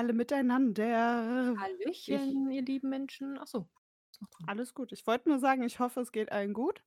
[0.00, 1.54] alle miteinander.
[1.84, 3.38] Ich Hallöchen, ihr lieben Menschen.
[3.38, 3.68] Ach so,
[4.10, 4.48] ist noch dran.
[4.48, 4.92] alles gut.
[4.92, 6.82] Ich wollte nur sagen, ich hoffe, es geht allen gut.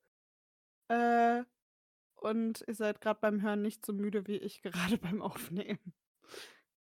[0.90, 1.44] Äh,
[2.16, 5.94] und ihr seid gerade beim Hören nicht so müde wie ich gerade beim Aufnehmen.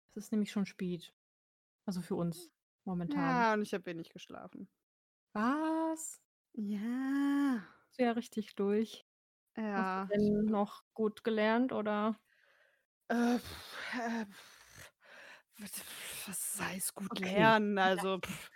[0.10, 1.14] Es ist nämlich schon spät.
[1.86, 2.52] Also für uns
[2.84, 3.20] momentan.
[3.22, 4.70] Ja, und ich habe wenig geschlafen.
[5.34, 6.20] Was?
[6.54, 7.64] Ja.
[7.98, 9.06] Ja richtig durch.
[9.56, 10.06] Hast Ja.
[10.06, 12.20] du denn noch gut gelernt oder?
[13.10, 14.26] Äh, äh,
[16.28, 17.54] was heißt gut Okay.
[17.70, 17.78] lernen?
[17.78, 18.50] Also, pf,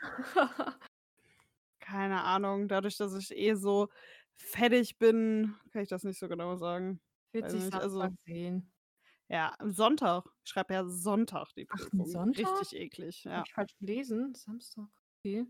[1.80, 2.68] keine Ahnung.
[2.68, 3.90] Dadurch, dass ich eh so
[4.36, 7.02] fertig bin, kann ich das nicht so genau sagen.
[7.32, 8.72] Wird sich nicht, also sehen.
[9.30, 10.26] ja, am Sonntag.
[10.44, 12.06] Ich schreibe ja Sonntag die Ach, Prüfung.
[12.06, 12.68] Sonntag?
[12.70, 13.46] Richtig eklig, ja.
[13.46, 14.36] ich falsch gelesen?
[14.36, 15.48] Samstag, okay.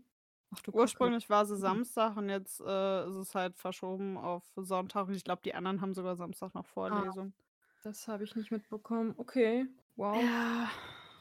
[0.50, 0.62] Ach.
[0.72, 1.56] Ursprünglich war sie Mhm.
[1.56, 5.80] Samstag und jetzt, äh, ist es halt verschoben auf Sonntag und ich glaube, die anderen
[5.80, 7.34] haben sogar Samstag noch Ah, Vorlesung.
[7.82, 9.14] das habe ich nicht mitbekommen.
[9.18, 10.30] Okay, wow.
[10.30, 10.70] Ja.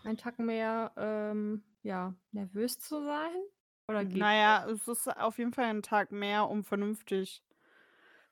[0.05, 3.41] Ein Tacken mehr, ähm, ja, nervös zu sein?
[3.87, 4.57] Oder geht's Na noch?
[4.61, 7.41] ja, es ist auf jeden Fall 'n Tag mehr, um vernünftig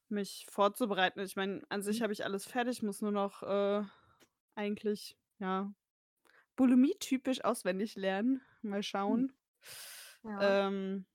[0.10, 1.22] mich vorzubereiten.
[1.22, 2.04] Ich meine, an sich Mhm.
[2.04, 3.84] habe ich alles fertig, muss nur noch, äh,
[4.56, 5.74] eigentlich, ja,
[6.58, 8.42] Bulimie-typisch auswendig lernen.
[8.64, 9.24] Mal Hm.
[9.24, 9.34] schauen.
[10.24, 10.58] Ja.
[10.62, 11.06] Ähm,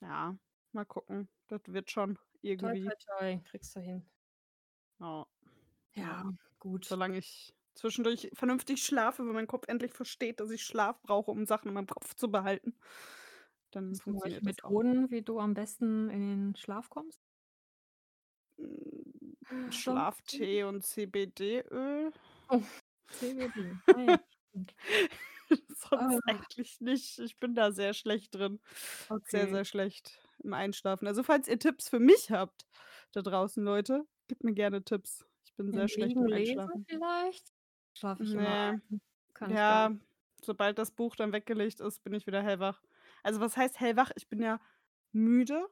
[0.00, 0.38] ja,
[0.72, 1.28] mal gucken.
[1.48, 2.18] Das wird schon
[2.58, 2.82] Toi, irgendwie.
[2.82, 4.06] toi, toi, kriegst du hin.
[5.00, 5.26] Ja.
[5.94, 6.06] Ja.
[6.06, 6.86] Ja, gut.
[6.88, 11.46] Solange ich zwischendurch vernünftig schlafe, wenn mein Kopf endlich versteht, dass ich Schlaf brauche, um
[11.46, 12.76] Sachen in meinem Kopf zu behalten,
[13.72, 14.74] dann irgendwelche funktioniert das auch.
[14.74, 16.20] Methoden, wie du am besten in
[16.52, 17.20] den Schlaf kommst?
[19.50, 22.12] Hm, Sonst Schlaftee und CBD-Öl.
[22.48, 22.62] Oh,
[23.12, 23.78] CBD.
[24.30, 24.74] Stimmt.
[25.68, 26.20] Sonst Ah.
[26.26, 27.18] eigentlich nicht.
[27.18, 28.60] Ich bin da sehr schlecht drin.
[29.24, 29.48] Sehr, Okay.
[29.48, 31.06] sehr schlecht im Einschlafen.
[31.08, 32.66] Also, falls ihr Tipps für mich habt
[33.12, 35.26] da draußen, Leute, gebt mir gerne Tipps.
[35.44, 36.86] Ich bin Im sehr schlecht Liegen im lesen Einschlafen.
[36.88, 37.52] vielleicht?
[37.96, 38.80] Schlafe ich immer Ne.
[38.90, 39.00] ein.
[39.34, 39.96] Kann ich Ja, nicht.
[40.42, 42.82] sobald das Buch dann weggelegt ist, bin ich wieder hellwach.
[43.22, 44.12] Also, was heißt hellwach?
[44.16, 44.60] Ich bin ja
[45.12, 45.68] müde,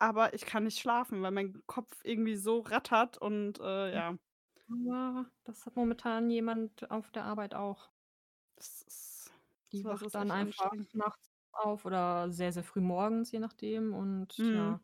[0.00, 4.18] aber ich kann nicht schlafen, weil mein Kopf irgendwie so rattert und, äh, ja.
[4.68, 7.90] Ja, das hat momentan jemand auf der Arbeit auch.
[8.56, 9.32] Das ist
[9.72, 13.94] Die wacht dann einfach nachts auf oder sehr, sehr früh morgens, je nachdem.
[13.94, 14.52] Und Mhm.
[14.52, 14.80] ja,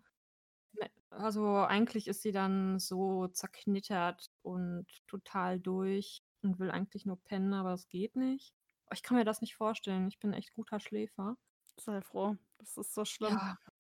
[0.75, 7.23] ne, also eigentlich ist sie dann so zerknittert und total durch und will eigentlich nur
[7.23, 8.55] pennen, aber es geht nicht.
[8.87, 10.09] Oh, ich kann mir das nicht vorstellen.
[10.09, 11.37] Ich bin echt guter Schläfer.
[11.77, 12.37] Sei froh.
[12.59, 13.37] Das ist so schlimm.
[13.37, 13.77] Ja, ich habe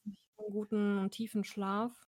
[0.48, 2.08] 'n guten und tiefen Schlaf.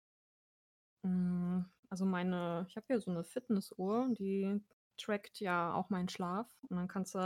[1.04, 4.60] Hm, also meine ich habe hier so 'ne Fitnessuhr, die
[4.98, 7.18] trackt ja auch meinen Schlaf und dann kannst du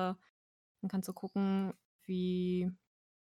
[0.81, 1.75] dann kannst du gucken,
[2.05, 2.71] wie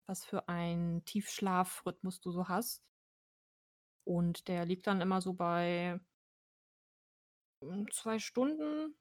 [0.08, 2.86] was für einen Tiefschlafrhythmus du so hast.
[4.06, 6.00] Und der liegt dann immer so bei
[7.62, 8.96] hm, 2 Stunden.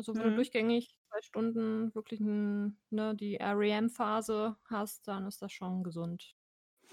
[0.00, 0.32] Also, wenn du Mhm.
[0.32, 6.36] durchgängig 2 Stunden wirklich ne, die REM-Phase hast, dann ist das schon gesund.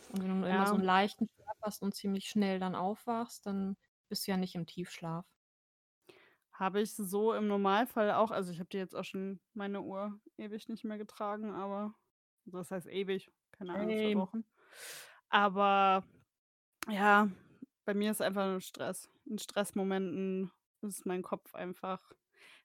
[0.10, 0.78] Und wenn du immer so Ja.
[0.78, 3.78] 'n leichten Schlaf hast und ziemlich schnell dann aufwachst, dann
[4.10, 5.26] bist du ja nicht im Tiefschlaf.
[6.54, 8.32] Habe ich so im Normalfall auch.
[8.32, 11.96] Also, ich habe die jetzt auch schon meine Uhr ewig nicht mehr getragen, aber
[12.46, 13.32] also, was heißt ewig?
[13.52, 14.22] Keine Ahnung, 2 Same.
[14.22, 14.44] Wochen.
[15.30, 16.04] Aber
[16.90, 17.30] ja,
[17.86, 19.10] bei mir ist einfach nur Stress.
[19.26, 20.52] In Stressmomenten
[20.82, 22.12] ist mein Kopf einfach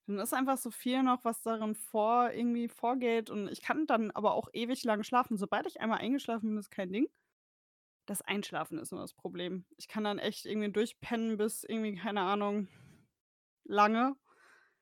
[0.06, 4.10] dann ist einfach so viel noch, was darin vor irgendwie vorgeht und ich kann dann
[4.10, 5.36] aber auch ewig lang schlafen.
[5.36, 7.08] Sobald ich einmal eingeschlafen bin, ist kein Ding.
[8.06, 9.64] Das Einschlafen ist nur das Problem.
[9.76, 12.68] Ich kann dann echt irgendwie durchpennen bis irgendwie, keine Ahnung,
[13.64, 14.16] lange.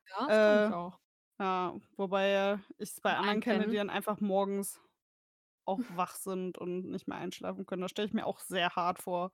[0.09, 0.99] Ja, das kann ich Äh, auch.
[1.39, 4.81] ja, wobei ich's bei Zum anderen kenne, die dann einfach morgens
[5.65, 7.81] auch wach sind und nicht mehr einschlafen können.
[7.83, 9.31] Das stelle ich mir auch sehr hart vor.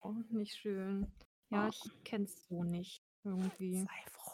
[0.00, 1.12] Oh, nicht schön.
[1.50, 1.68] Ja, Ja.
[1.68, 3.84] ich kenne es so nicht irgendwie.
[3.84, 4.33] Sei froh.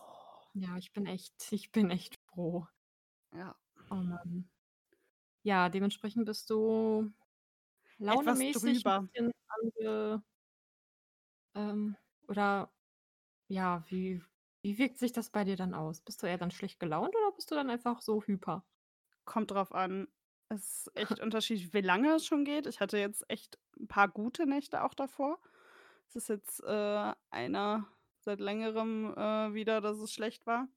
[0.54, 2.66] Ja, ich bin echt ich bin echt froh.
[3.32, 3.56] Ja.
[3.90, 4.48] Oh Mann.
[5.42, 7.12] Ja, dementsprechend bist du
[7.98, 9.08] launemäßig 'n drüber.
[9.12, 10.22] bisschen ange
[11.54, 11.96] ähm,
[12.28, 12.72] oder
[13.48, 14.22] ja, wie
[14.62, 16.02] wie wirkt sich das bei dir dann aus?
[16.02, 18.66] Bist du eher dann schlecht gelaunt oder bist du dann einfach so hyper?
[19.26, 20.08] Kommt drauf an.
[20.50, 22.66] Es ist echt unterschiedlich, wie lange es schon geht.
[22.66, 25.40] Ich hatte jetzt echt 'n paar gute Nächte auch davor.
[26.08, 27.88] Es ist jetzt, äh, einer
[28.24, 30.68] seit Längerem, äh, wieder, dass es schlecht war.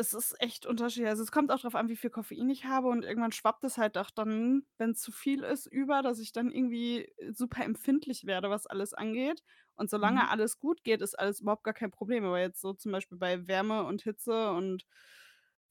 [0.00, 1.08] Es ist echt unterschiedlich.
[1.08, 3.78] Also, es kommt auch drauf an, wie viel Koffein ich habe und irgendwann schwappt es
[3.78, 8.48] halt auch dann, wenn's zu viel ist, über, dass ich dann irgendwie super empfindlich werde,
[8.48, 9.42] was alles angeht.
[9.74, 10.28] Und solange Mhm.
[10.28, 12.24] alles gut geht, ist alles überhaupt gar kein Problem.
[12.24, 14.86] Aber jetzt so zum Beispiel bei Wärme und Hitze und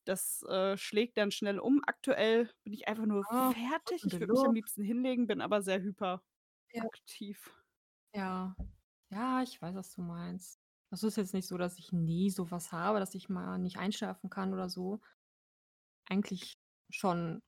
[0.06, 1.82] das, äh, schlägt dann schnell um.
[1.86, 4.06] Aktuell bin ich einfach nur Ah, fertig.
[4.08, 6.22] Ich würde mich am liebsten hinlegen, bin aber sehr hyperaktiv.
[6.74, 6.88] Ja.
[8.14, 8.56] Ja,
[9.44, 10.60] ich weiß, was du meinst.
[10.90, 13.78] Es ist jetzt nicht so, dass ich nie so was habe, dass ich mal nicht
[13.78, 15.00] einschlafen kann oder so.
[16.10, 16.58] Eigentlich
[16.90, 17.42] schon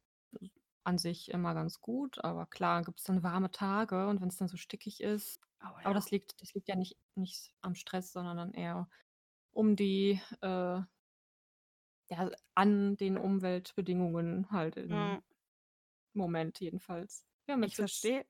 [0.84, 4.58] an sich immer ganz gut, aber klar gibt's dann warme Tage und wenn's dann so
[4.58, 5.96] stickig ist Oh aber ja.
[5.96, 8.90] das liegt das liegt ja nicht nicht am Stress, sondern dann eher
[9.52, 10.82] um die, äh
[12.12, 15.20] ja, an den Umweltbedingungen halt Ja.
[15.20, 15.22] im
[16.14, 17.26] Moment jedenfalls.
[17.48, 18.26] Haben Ich verstehe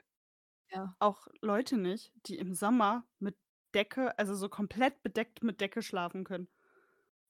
[0.71, 0.95] ja.
[0.99, 3.37] auch Leute nicht, die im Sommer mit
[3.75, 6.49] Decke also, so komplett bedeckt mit Decke schlafen können.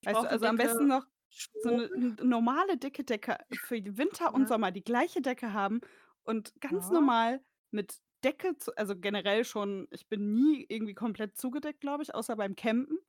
[0.05, 1.07] Weißt du, also, am besten noch
[1.53, 1.69] so.
[1.69, 4.49] 'ne n normale dicke Decke für Winter und Ja.
[4.49, 5.81] Sommer die gleiche Decke haben
[6.23, 6.89] und ganz Ja.
[6.91, 12.15] normal mit Decke zu also, generell schon ich bin nie irgendwie komplett zugedeckt, glaube ich,
[12.15, 12.99] außer beim Campen.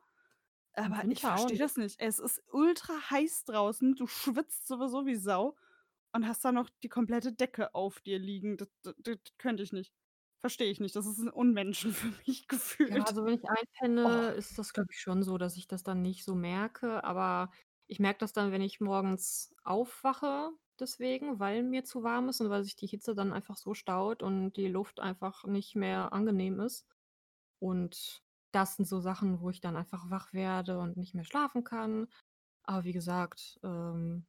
[0.74, 2.00] Aber ich verstehe das nicht.
[2.00, 5.56] Es ist ultraheiß draußen, du schwitzt sowieso wie Sau
[6.12, 8.56] und hast dann noch die komplette Decke auf dir liegen.
[8.58, 9.90] Das d d könnte ich nicht.
[10.44, 10.96] Verstehe ich nicht.
[10.96, 12.48] Das ist 'n Unmenschen für mich
[12.88, 13.04] Ja, gefühlt.
[13.04, 13.48] also, wenn ich
[14.04, 14.24] Oh.
[14.28, 17.50] einpenne, ist das, glaube ich, schon so, dass ich das dann nicht so merke, aber
[17.86, 22.48] ich merke das dann, wenn ich morgens aufwache deswegen, weil mir zu warm ist und
[22.50, 26.58] weil sich die Hitze dann einfach so staut und die Luft einfach nicht mehr angenehm
[26.60, 26.86] ist.
[27.60, 28.22] Und
[28.52, 32.08] das sind so Sachen, wo ich dann einfach wach werde und nicht mehr schlafen kann.
[32.64, 34.26] Aber wie gesagt, ähm,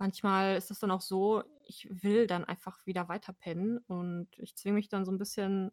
[0.00, 4.56] manchmal ist es dann auch so, ich will dann einfach wieder weiter pennen und ich
[4.56, 5.72] zwinge mich dann so 'n bisschen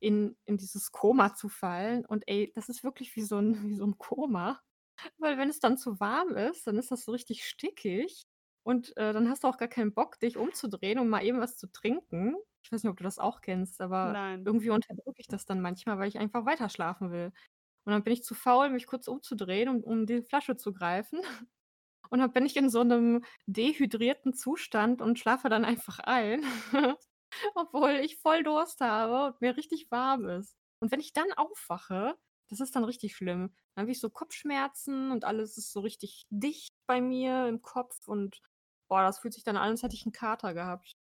[0.00, 3.74] in in dieses Koma zu fallen und ey, das ist wirklich wie so 'n wie
[3.76, 4.60] so 'n Koma,
[5.18, 8.24] weil wenn es dann zu warm ist, dann ist das so richtig stickig
[8.64, 11.56] und, äh, dann hast du auch gar keinen Bock, dich umzudrehen, um mal eben was
[11.58, 12.36] zu trinken.
[12.62, 14.44] Ich weiß nicht, ob du das auch kennst, aber Nein.
[14.44, 17.32] irgendwie unterdrücke ich das dann manchmal, weil ich einfach weiter schlafen will.
[17.86, 21.20] Und dann bin ich zu faul, mich kurz umzudrehen, um um die Flasche zu greifen.
[22.10, 26.42] Und dann bin ich in so 'nem dehydrierten Zustand und schlafe dann einfach ein,
[27.54, 30.56] obwohl ich voll Durst habe und mir richtig warm ist.
[30.80, 32.16] Und wenn ich dann aufwache,
[32.50, 33.54] das ist dann richtig schlimm.
[33.74, 38.08] Dann habe ich so Kopfschmerzen und alles ist so richtig dicht bei mir im Kopf
[38.08, 38.40] und,
[38.88, 40.94] boah, das fühlt sich dann an, als hätte ich 'n Kater gehabt.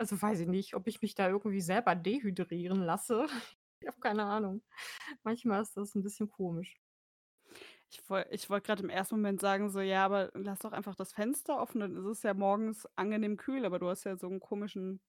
[0.00, 3.26] Also, weiß ich nicht, ob ich mich da irgendwie selber dehydrieren lasse.
[3.80, 4.64] Ich habe keine Ahnung.
[5.22, 6.78] Manchmal ist das 'n bisschen komisch.
[7.92, 10.94] Ich woll ich wollte grad im ersten Moment sagen so: „Ja, aber lass doch einfach
[10.94, 14.26] das Fenster offen, dann ist es ja morgens angenehm kühl.“ Aber du hast ja so
[14.28, 15.00] 'n komischen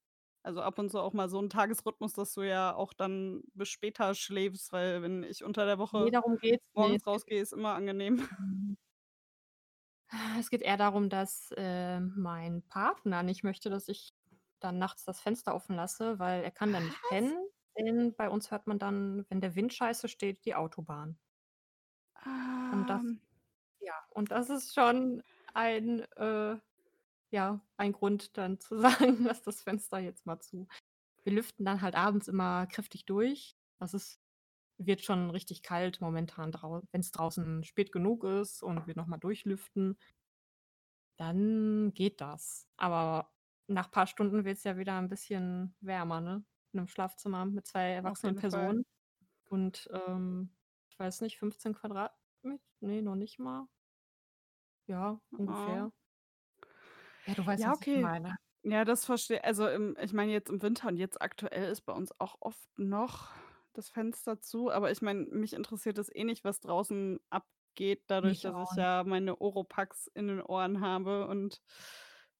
[0.41, 3.67] also, ab und zu auch mal so 'n Tagesrhythmus, dass du ja auch dann bis
[3.69, 7.05] später schläfst, weil wenn ich unter der Ne, Woche darum geht's morgens nicht.
[7.07, 8.17] rausgehe, ist immer angenehm.
[8.39, 8.77] Mhm.
[10.39, 14.13] Es geht eher darum, dass, äh, mein Partner nicht möchte, dass ich
[14.59, 17.33] dann nachts das Fenster offen lasse, weil er kann dann nicht Was?
[17.33, 17.47] pennen,
[17.77, 21.19] denn bei uns hört man dann, wenn der Wind scheiße steht, die Autobahn.
[22.71, 23.21] Und das Ähm.
[23.81, 25.23] ja, und das ist schon
[25.53, 26.57] ein, äh
[27.31, 30.67] ja, ein Grund dann zu sagen: „Lass das Fenster jetzt mal zu.“
[31.25, 33.57] Wir lüften dann halt abends immer kräftig durch.
[33.79, 34.21] Das ist
[34.79, 39.17] wird schon richtig kalt momentan drau wenn's draußen spät genug ist und wir noch mal
[39.19, 39.97] durchlüften
[41.17, 42.67] dann geht das.
[42.77, 43.33] Aber
[43.67, 47.89] nach paar Stunden wird's ja wieder 'n bisschen wärmer, ne, in 'nem Schlafzimmer mit 2
[48.03, 48.75] Auf erwachsenen jeden Fall.
[48.75, 48.83] Personen
[49.49, 50.55] und, ähm,
[50.89, 51.75] ich weiß nicht, 15
[52.41, 53.67] Quadratmet ne, noch nicht mal.
[54.87, 55.91] Ja, ungefähr.
[57.27, 57.95] Ja, du weißt, Ja, was ich okay.
[57.95, 58.35] meine.
[58.63, 61.93] Ja, das verstehe also, im ich meine jetzt im Winter und jetzt aktuell ist bei
[61.93, 63.31] uns auch oft noch
[63.73, 68.41] das Fenster zu, aber ich meine, mich interessiert das eh nicht, was draußen abgeht, dadurch,
[68.41, 71.61] Mich dass ich auch ja meine Oropax in den Ohren habe und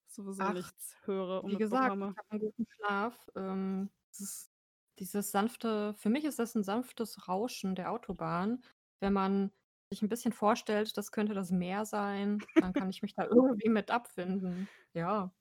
[0.08, 3.30] sowieso Ach, nichts höre und wie gesagt, ich habe 'n guten Schlaf.
[3.36, 4.52] Ähm, es
[5.00, 8.64] dieses sanfte für mich ist das 'n sanftes Rauschen der Autobahn.
[9.02, 9.52] Wenn man
[9.92, 13.70] sich 'n bisschen vorstellt, das könnte das Meer sein, dann kann ich mich da irgendwie
[13.70, 14.70] mit abfinden.
[14.94, 15.34] Ja.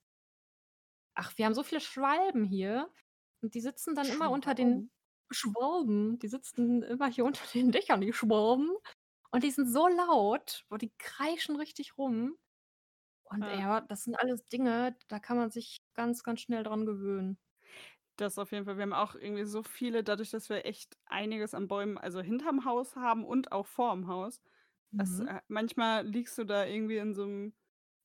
[1.16, 2.90] Ach, wir haben so viele Schwalben hier
[3.42, 4.90] und die sitzen dann immer unter den
[5.30, 6.18] Schwalben?
[6.18, 8.70] Die sitzen immer hier unter den Dächern, die Schwalben.
[9.32, 12.36] Und die sind so laut, boah, die kreischen richtig rum.
[13.24, 13.58] Und, Ja.
[13.58, 17.38] ja, das sind alles Dinge, da kann man sich ganz, ganz schnell dran gewöhnen.
[18.18, 18.76] Das auf jeden Fall.
[18.76, 22.64] Wir haben auch irgendwie so viele dadurch, dass wir echt einiges an Bäumen, also, hinterm
[22.64, 24.42] Haus haben und auch vorm Haus.
[24.92, 25.28] Mhm.
[25.28, 27.54] äh, manchmal liegst du da irgendwie in so 'nem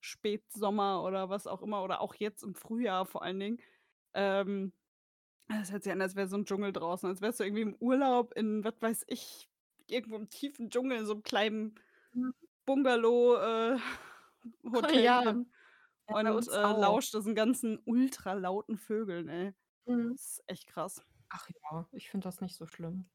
[0.01, 3.57] Spätsommer oder was auch immer oder auch jetzt im Frühjahr vor allen Dingen.
[4.13, 4.73] Ähm,
[5.49, 7.75] es hört sich an, als wäre so 'n Dschungel draußen, als wärst du irgendwie im
[7.79, 9.49] Urlaub in, was weiß ich,
[9.89, 11.75] irgendwo im tiefen Dschungel in so 'nem kleinen
[12.15, 12.33] Mhm.
[12.65, 13.79] Bungalow, äh.
[14.73, 15.51] Hotelchen
[16.07, 19.55] Ja, und, äh, lauscht diesen ganzen ultralauten Vögeln, ey.
[19.87, 20.15] Mhm.
[20.15, 21.03] Ist echt krass.
[21.31, 23.09] Ach ja, ich finde das nicht so schlimm.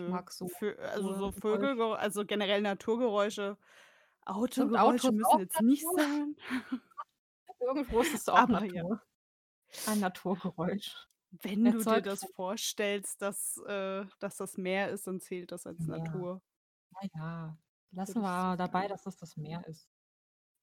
[0.00, 1.32] Ich Nö, mag so Vö also, so.
[1.32, 3.58] Vögelgero also, generell Naturgeräusche.
[4.26, 5.96] Autogeräusche Autos müssen jetzt nicht Natur?
[5.96, 6.36] sein.
[7.60, 8.84] Irgendwo ist es auch Aber ja.
[8.84, 9.02] Natur.
[9.86, 11.08] Ein Naturgeräusch.
[11.30, 15.50] Wenn du dir Erzeugt das von vorstellst, dass äh, dass das Meer ist, dann zählt
[15.50, 15.88] das als Ja.
[15.88, 16.42] Natur.
[16.92, 17.58] Na ja,
[18.06, 19.88] Würde lassen ich wir dabei, dass es das Meer ist.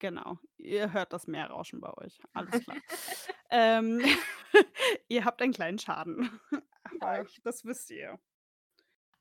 [0.01, 2.19] Genau, ihr hört das Meerrauschen bei euch.
[2.33, 2.77] Alles klar.
[3.51, 4.01] Ähm,
[5.09, 6.39] ihr habt einen kleinen Schaden,
[6.91, 8.19] Ja, aber das wisst ihr.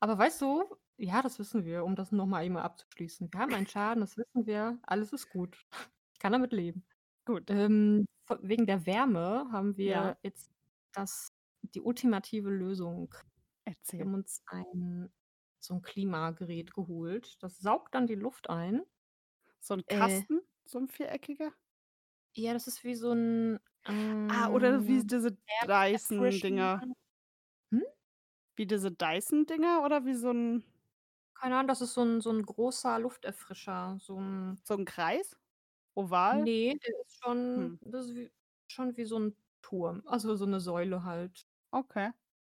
[0.01, 0.63] Aber weißt du
[1.01, 3.31] ja, das wissen wir, um das noch mal einmal abzuschließen.
[3.31, 5.65] Wir haben einen Schaden, das wissen wir, alles ist gut.
[6.13, 6.85] Ich kann damit leben.
[7.27, 7.49] Gut.
[7.49, 8.05] Ähm,
[8.41, 10.13] wegen der Wärme haben Ja.
[10.13, 10.51] wir jetzt
[10.93, 11.29] das
[11.61, 13.13] die ultimative Lösung.
[13.13, 13.25] Wir
[13.67, 14.05] Erzähl.
[14.05, 15.11] haben uns ein
[15.59, 17.41] so 'n Klimagerät geholt.
[17.43, 18.83] Das saugt dann die Luft ein.
[19.59, 21.53] So 'n Äh Kasten, so 'n viereckiger?
[22.35, 23.59] Ja, das ist wie so 'n,
[24.27, 26.83] Ah, oder wie ähm, diese Dyson-Dinger.
[27.71, 27.83] hm?
[28.57, 30.63] Wie diese Dyson-Dinger oder wie so 'n
[31.35, 35.35] Keine Ahnung, das ist so 'n so 'n großer Lufterfrischer, so 'n So 'n Kreis?
[35.95, 36.47] Oval?
[36.47, 37.79] Ne, der ist schon Hm.
[37.81, 38.31] das ist wie
[38.67, 41.45] schon wie so 'n Turm, also so 'ne Säule halt.
[41.73, 42.11] Okay.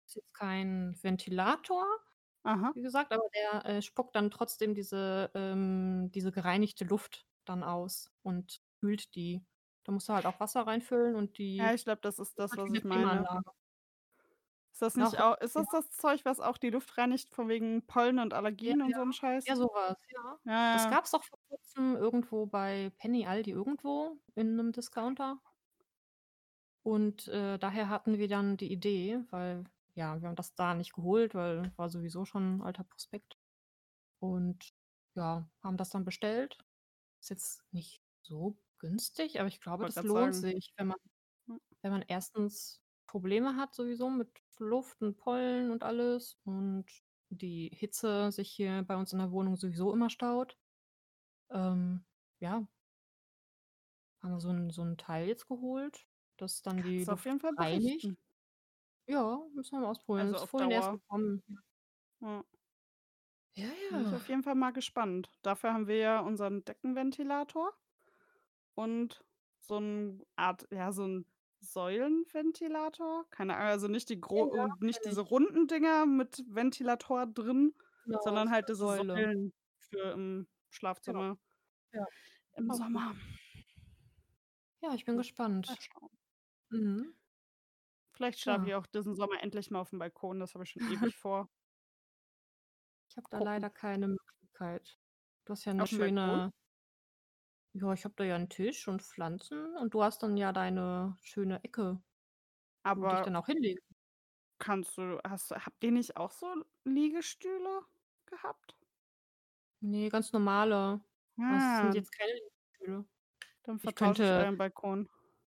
[0.08, 1.84] Ist jetzt kein Ventilator,
[2.44, 2.74] Aha.
[2.74, 8.12] wie gesagt, aber der, äh, spuckt dann trotzdem diese ähm, diese gereinigte Luft dann aus
[8.22, 9.44] und kühlt die.
[9.84, 12.56] Da musst du halt auch Wasser reinfüllen und Ja, die ich glaube, das ist das,
[12.58, 13.24] was ich meine.
[14.76, 15.62] Ist das Noch nicht au ist ja.
[15.62, 18.34] das das Zeug, was auch die Luft reinigt von wegen Pollen und
[18.64, 18.96] Ja, Allergien und ja.
[18.96, 19.46] so 'n Scheiß?
[19.46, 20.38] Ja, so was, ja.
[20.44, 20.88] Ja, Das ja.
[20.88, 25.40] gab's doch vor Kurzem irgendwo bei Penny, Aldi, irgendwo in 'nem Discounter.
[26.86, 30.92] Und, äh, daher hatten wir dann die Idee, weil ja, wir haben das da nicht
[30.94, 33.38] geholt, weil war sowieso schon 'n alter Prospekt.
[34.20, 34.74] Und
[35.14, 36.58] ja, haben das dann bestellt.
[37.26, 40.36] Ist jetzt nicht so günstig, aber ich glaube, Wollte das lohnt sagen.
[40.36, 40.96] sich, wenn man
[41.82, 42.80] wenn man 1.
[43.08, 46.86] Probleme hat sowieso mit Luft und Pollen und alles und
[47.30, 50.56] die Hitze sich hier bei uns in der Wohnung sowieso immer staut.
[51.50, 52.04] Ähm,
[52.40, 52.66] ja.
[54.22, 56.06] Haben wir so 'n so 'n Teil jetzt geholt,
[56.38, 58.12] das dann die du auf Luft jeden Fall reinigt.
[59.08, 60.30] Ja, müssen wir mal ausprobieren.
[60.30, 61.42] Also Ist auf vorhin erst gekommen.
[62.22, 62.44] Ja.
[63.56, 63.72] Ja.
[63.90, 64.28] Ja, Bin ich auf ja.
[64.28, 65.30] jeden Fall mal gespannt.
[65.42, 67.72] Dafür haben wir ja unseren Deckenventilator
[68.76, 69.24] und
[69.60, 71.26] so 'n Art ja, so 'n
[71.60, 73.26] Säulenventilator.
[73.30, 77.74] Keine Ahnung, also nicht die gro ja, äh, nicht diese runden Dinger mit Ventilator drin,
[78.04, 79.26] Genau, sondern so halt diese Säule.
[79.26, 80.46] Säulen für im
[81.06, 81.14] Ja.
[81.14, 81.38] Schlafzimmer
[81.92, 82.06] Ja.
[82.54, 83.02] im Auch gut.
[83.02, 83.14] Sommer.
[84.82, 85.16] Ja, ich bin
[85.64, 85.78] mal gespannt.
[85.78, 86.10] schauen.
[86.70, 87.14] Mhm.
[88.14, 88.70] Vielleicht schlafe Ja.
[88.70, 91.48] ich auch diesen Sommer endlich mal aufm Balkon, das habe ich schon ewig vor.
[93.18, 93.50] Ich habe da Gucken.
[93.50, 94.98] leider keine Möglichkeit.
[95.46, 96.42] Du hast ja 'ne Aufm Balkon?
[96.42, 96.52] schöne
[97.74, 101.16] Ja, ich habe da ja 'n Tisch und Pflanzen und du hast dann ja deine
[101.20, 102.02] schöne Ecke,
[102.92, 103.80] wo du dich Aber dann auch hinlegen
[104.60, 106.46] kannst du hast habt ihr nicht auch so
[106.84, 107.82] Liegestühle
[108.26, 108.76] gehabt?
[109.82, 111.00] Ne, ganz normale.
[111.48, 111.94] Aber es sind Ah.
[111.94, 113.06] jetzt keine Liegestühle.
[113.64, 115.08] Dann Ich vertausche ich könnte euren Balkon.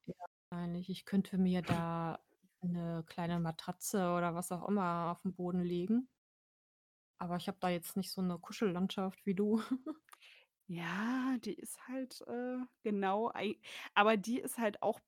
[0.09, 0.15] Ja,
[0.51, 0.91] wahrscheinlich.
[0.91, 2.23] Ich könnte mir da
[2.63, 6.09] 'ne kleine Matratze oder was auch immer auf 'n Boden legen.
[7.25, 9.57] Aber ich habe da jetzt nicht so 'ne Kuschellandschaft wie du.
[10.69, 13.61] Ja, die ist halt, äh, genau ei
[13.95, 15.01] aber die ist halt auch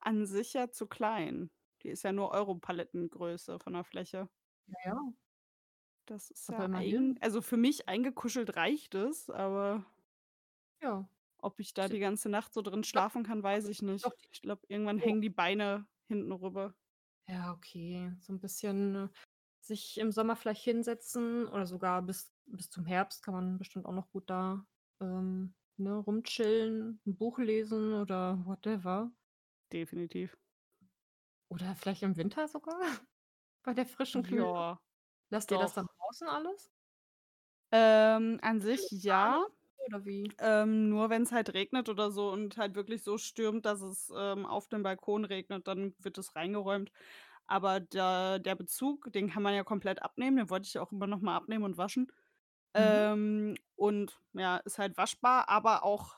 [0.00, 1.50] an sich ja zu klein.
[1.82, 4.28] Die ist ja nur Europalettengröße von der Fläche.
[4.68, 5.12] Ja, ja.
[6.08, 7.18] Das ist Aber ja eigen immerhin.
[7.20, 9.86] also für mich eingekuschelt reicht es, aber
[10.80, 11.08] Ja.
[11.40, 14.04] ob ich da die ganze Nacht so drin schlafen kann, weiß ich nicht.
[14.04, 15.12] Doch, die Ich glaube, irgendwann Oh.
[15.12, 16.74] hängen die Beine hinten rüber.
[17.28, 18.10] Ja, okay.
[18.20, 19.08] So 'n bisschen
[19.72, 23.92] sich im Sommer vielleicht hinsetzen oder sogar bis bis zum Herbst kann man bestimmt auch
[23.92, 24.66] noch gut da,
[25.00, 29.12] ähm, ne, rumchillen, 'n Buch lesen oder whatever.
[29.72, 30.36] Definitiv.
[31.48, 32.80] Oder vielleicht im Winter sogar
[33.64, 34.48] bei der frischen Kühle.
[34.48, 34.78] Ja,
[35.30, 35.98] Lasst ihr das dann doch.
[35.98, 36.72] draußen alles?
[37.70, 39.46] Ähm, an sich ja,
[39.86, 40.36] oder wie?
[40.38, 44.46] ähm, nur wenn's halt regnet oder so und halt wirklich so stürmt, dass es, ähm,
[44.46, 46.92] auf dem Balkon regnet, dann wird das reingeräumt.
[47.52, 50.92] Aber da der Bezug, den kann man ja komplett abnehmen, den wollte ich ja auch
[50.92, 52.10] immer noch mal abnehmen und waschen.
[52.76, 53.02] Mhm.
[53.12, 56.16] Ähm, und ja, ist halt waschbar, aber auch,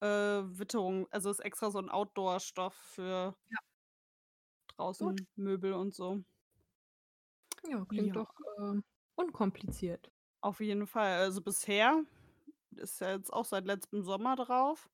[0.00, 1.08] äh, Witterung.
[1.12, 3.60] Also ist extra so 'n Outdoor-Stoff für Ja.
[4.98, 5.20] Gut.
[5.20, 6.24] draußen Möbel und so.
[7.64, 8.16] Ja, klingt Ja.
[8.16, 8.80] doch, äh,
[9.14, 10.12] unkompliziert.
[10.42, 11.18] Auf jeden Fall.
[11.20, 12.04] Also bisher
[12.76, 14.90] ist ja jetzt auch seit letztem Sommer drauf.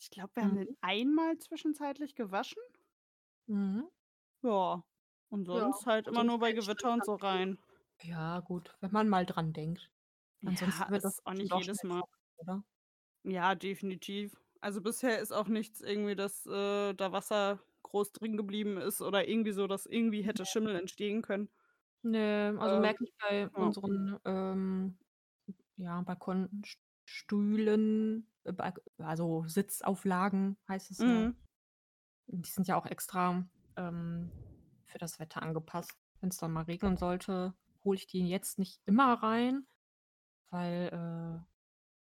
[0.00, 0.76] Ich glaube, wir haben den Mhm.
[0.80, 2.62] einmal zwischenzeitlich gewaschen.
[3.48, 3.90] Mhm.
[4.42, 4.84] Ja,
[5.30, 7.58] und Ja, sonst halt immer nur bei Gewitter und so rein.
[8.02, 9.90] Ja, gut, wenn man mal dran denkt.
[10.42, 12.02] Ja, Ansonsten wird das auch nicht jedes Mal.
[12.38, 12.64] oder?
[13.24, 14.34] Ja, definitiv.
[14.60, 19.28] Also bisher ist auch nichts irgendwie, dass, äh, da Wasser groß drin geblieben ist oder
[19.28, 20.44] irgendwie so, dass irgendwie hätte.
[20.46, 21.50] Schimmel entstehen können.
[22.02, 23.62] Ne, also Ähm, merke ich bei ja.
[23.64, 24.98] unseren, ähm,
[25.76, 28.54] ja, Balkon St Stühlen, äh,
[28.98, 31.26] also Sitzauflagen heißt es ja.
[31.26, 31.36] Mhm.
[32.28, 33.46] Die sind ja auch extra,
[33.76, 34.32] ähm,
[34.90, 35.98] für das Wetter angepasst.
[36.20, 37.54] Wenn's dann mal regnen sollte,
[37.84, 39.66] hole ich die jetzt nicht immer rein,
[40.50, 40.88] weil,
[41.42, 41.44] äh,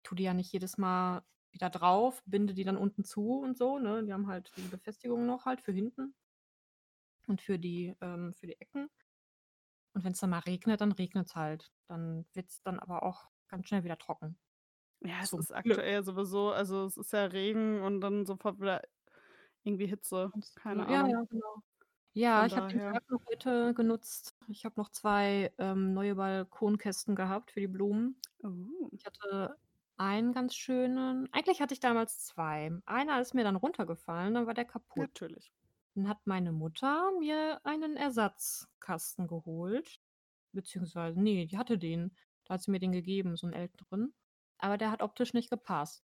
[0.04, 3.78] tue die ja nicht jedes Mal wieder drauf, binde die dann unten zu und so,
[3.78, 4.04] ne?
[4.04, 6.14] Die haben halt die Befestigung noch halt für hinten
[7.26, 8.88] und für die ähm, für die Ecken.
[9.95, 11.73] Und wenn's dann mal regnet, dann regnet's halt.
[11.87, 14.38] Dann wird's dann aber auch ganz schnell wieder trocken.
[15.00, 18.83] Ja, es Zum ist aktuell sowieso also, es ist ja Regen und dann sofort wieder
[19.64, 21.09] irgendwie Hitze, keine Ja, Ahnung.
[21.09, 21.62] ja, genau.
[22.16, 24.37] Ja, Von ich habe den daher Tag noch heute genutzt.
[24.47, 28.21] Ich habe noch 2, ähm, neue Balkonkästen gehabt für die Blumen.
[28.42, 28.90] Oh.
[28.90, 29.59] Ich hatte
[29.97, 32.83] einen ganz schönen eigentlich hatte ich damals 2.
[32.87, 35.11] Einer ist mir dann runtergefallen, dann war der kaputt.
[35.11, 35.52] Natürlich.
[35.94, 40.00] Dann hat meine Mutter mir einen Ersatzkasten geholt,
[40.52, 42.16] beziehungsweise ne, die hatte den.
[42.44, 44.14] Da hat sie mir den gegeben, so 'n älteren,
[44.59, 46.04] aber der hat optisch nicht gepasst.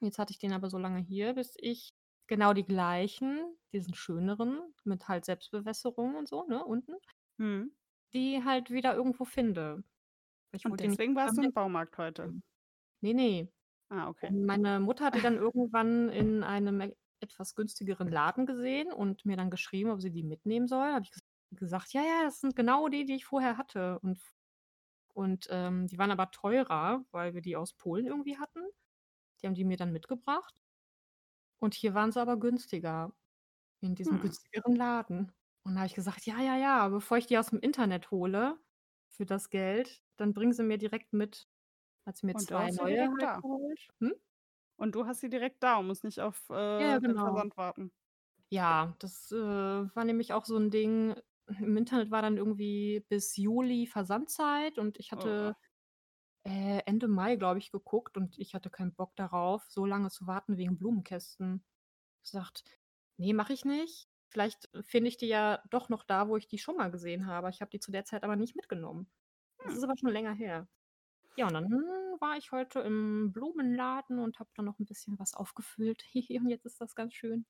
[0.00, 1.94] Jetzt hatte ich den aber so lange hier, bis ich
[2.28, 6.94] genau die gleichen, diesen schöneren mit halt Selbstbewässerung und so, ne, unten
[7.38, 7.70] Mhm.
[8.14, 9.84] die halt wieder irgendwo finde.
[10.52, 12.34] Ich Und deswegen warst du im Baumarkt heute?
[13.02, 13.48] Ne, ne.
[13.90, 14.30] Ah, okay.
[14.30, 19.24] Und meine Mutter hat die dann irgendwann in einem e etwas günstigeren Laden gesehen und
[19.26, 20.92] mir dann geschrieben, ob sie die mitnehmen soll.
[20.92, 24.20] Habe ich ges gesagt: „Ja, ja, das sind genau die, die ich vorher hatte.“ Und
[25.14, 28.60] und, ähm, die waren aber teurer, weil wir die aus Polen irgendwie hatten.
[29.42, 30.54] Die haben die mir dann mitgebracht.
[31.62, 33.14] Und hier waren sie aber günstiger
[33.80, 34.20] in diesem Hm.
[34.20, 35.32] günstigeren Laden.
[35.64, 38.58] Und da habe ich gesagt: „Ja, ja, ja, bevor ich die aus'm Internet hole
[39.08, 41.48] für das Geld, dann bring sie mir direkt mit.“
[42.06, 43.78] Hat sie mir Und du 2 hast sie neue halt geholt.
[44.00, 44.14] Hm?
[44.78, 47.16] Und du hast sie direkt da und musst nicht auf, Ja, ja, äh, den genau.
[47.16, 47.92] Versand warten?
[48.52, 51.14] Ja, das, äh, war nämlich auch so 'n Ding.
[51.60, 55.54] Im Internet war dann irgendwie bis Juli Versandzeit und ich Oh.
[56.44, 60.26] Äh, Ende Mai, glaube ich, geguckt und ich hatte keinen Bock darauf, so lange zu
[60.26, 61.64] warten wegen Blumenkästen.
[62.22, 62.64] Gesagt:
[63.18, 64.08] „Ne, mache ich nicht.
[64.30, 67.50] Vielleicht finde ich die ja doch noch da, wo ich die schon mal gesehen habe.“
[67.50, 69.10] Ich habe die zu der Zeit aber nicht mitgenommen.
[69.66, 69.78] Das Hm.
[69.78, 70.68] ist aber schon länger her.
[71.36, 71.66] Ja, und dann
[72.20, 76.04] war ich heute im Blumenladen und habe da noch 'n bisschen was aufgefüllt.
[76.44, 77.46] Und jetzt ist das ganz schön.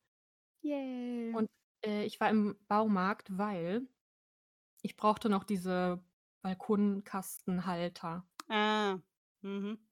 [0.64, 1.34] Yay.
[1.34, 1.48] Und,
[1.84, 3.88] äh, ich war im Baumarkt, weil
[4.82, 6.04] ich brauchte noch diese
[6.42, 8.28] Balkonkastenhalter.
[8.48, 9.00] Ah,
[9.42, 9.86] mhm.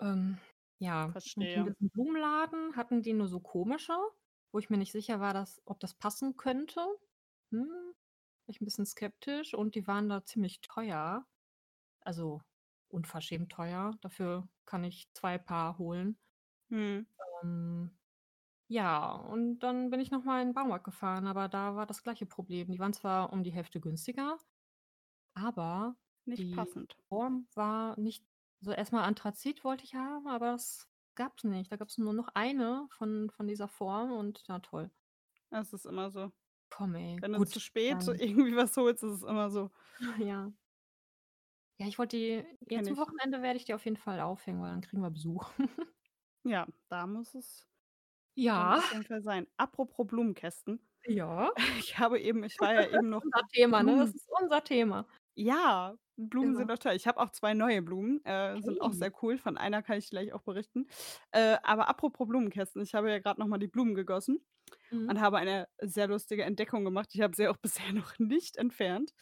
[0.00, 0.38] Ähm,
[0.78, 1.64] ja, in Verstehe.
[1.64, 3.94] diesem Blumenladen hatten die nur so komische,
[4.52, 6.80] wo ich mir nicht sicher war, dass ob das passen könnte.
[7.50, 7.94] Hm,
[8.46, 11.26] ich 'n bisschen skeptisch und die waren da ziemlich teuer.
[12.00, 12.42] Also,
[12.88, 13.92] unverschämt teuer.
[14.02, 16.18] Dafür kann ich 2 Paar holen.
[16.70, 17.06] Mhm.
[17.42, 17.98] Ähm,
[18.68, 22.02] ja, und dann bin ich noch mal in 'n Baumarkt gefahren, aber da war das
[22.02, 22.70] gleiche Problem.
[22.72, 24.38] Die waren zwar um die Hälfte günstiger,
[25.34, 26.96] aber Nicht die passend.
[27.08, 28.24] Form war nicht
[28.60, 31.72] so erst mal Anthrazit wollte ich haben, aber das gab's nicht.
[31.72, 34.90] Da gab's nur noch eine von von dieser Form und ja, toll.
[35.50, 36.32] Das ist immer so.
[36.70, 39.70] Komm, ey, Wenn du zu gut, spät dann irgendwie was holst, ist es immer so.
[40.18, 40.52] Ja.
[41.80, 42.96] Ja, ich wollte die jetzt am.
[42.96, 45.50] Wochenende werde ich die auf jeden Fall aufhängen, weil dann kriegen wir Besuch.
[46.44, 47.68] Ja, da muss es
[48.36, 48.78] Ja.
[48.78, 49.46] auf jeden Fall sein.
[49.56, 50.80] Apropos Blumenkästen.
[51.06, 51.50] Ja.
[51.78, 53.96] Ich habe eben ich war ja eben noch Unser Thema, ne?
[53.96, 55.06] Das ist unser Thema.
[55.36, 55.94] Ja,
[56.30, 56.72] Blumen sind Ja.
[56.72, 56.92] auch toll.
[56.94, 58.94] Ich habe auch 2 neue Blumen, äh, sind auch Hey.
[58.94, 59.38] sehr cool.
[59.38, 60.86] Von einer kann ich gleich auch berichten.
[61.32, 64.44] Äh, aber apropos Blumenkästen, ich habe ja grad noch mal die Blumen gegossen
[64.90, 65.08] Mhm.
[65.08, 67.10] und habe eine sehr lustige Entdeckung gemacht.
[67.14, 69.14] Ich habe sie auch bisher noch nicht entfernt.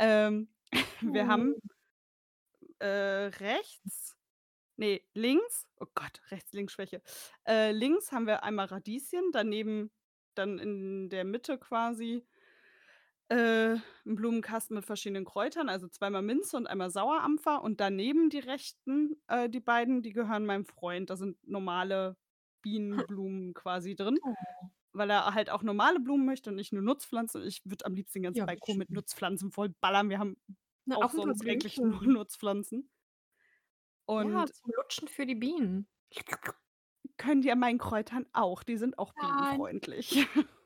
[0.00, 0.50] Ähm,
[1.02, 2.80] wir haben Oh.
[2.80, 2.86] äh,
[3.40, 4.16] rechts
[4.76, 7.02] ne, links oh Gott, Rechts-Links-Schwäche.
[7.46, 9.92] Äh, links haben wir einmal Radieschen, daneben
[10.34, 12.26] dann in der Mitte quasi
[13.30, 13.74] äh,
[14.06, 19.22] 'n Blumenkasten mit verschiedenen Kräutern, also zweimal Minze und einmal Sauerampfer und daneben die rechten
[19.28, 21.10] äh, die beiden, die gehören meinem Freund.
[21.10, 22.16] Da sind normale
[22.62, 24.34] Bienenblumen quasi drin, Oh.
[24.92, 27.42] weil er halt auch normale Blumen möchte und nicht nur Nutzpflanzen.
[27.44, 28.90] Ich würde am liebsten den ganzen Ja, Balkon mit.
[28.90, 30.10] Nutzpflanzen vollballern.
[30.10, 30.36] Wir haben
[30.86, 32.02] Na, auch auch sonst eigentlich nur.
[32.04, 32.88] Nutzpflanzen.
[34.20, 35.86] Ja, Und zum Lutschen für die Bienen.
[37.18, 39.68] Können die an meinen Kräutern auch, die sind auch Nein.
[39.68, 40.26] bienenfreundlich.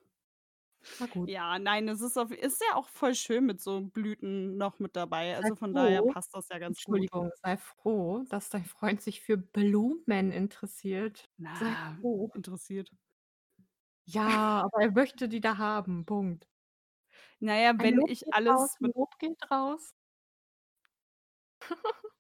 [1.01, 1.33] Na gut.
[1.33, 4.97] Ja, nein, es ist auf ist ja auch voll schön mit so Blüten noch mit
[4.97, 5.37] dabei.
[5.40, 7.09] Sei Also, von daher froh passt das ja ganz gut.
[7.11, 11.31] Entschuldigung, sei froh, dass dein Freund sich für Blumen interessiert.
[11.53, 12.31] Sei Na, froh.
[12.35, 12.92] interessiert.
[14.09, 16.49] Ja, aber er möchte die da haben, Punkt.
[17.40, 19.90] Na ja, Ein wenn Lob ich geht raus, alles 'n mit Lob geht raus.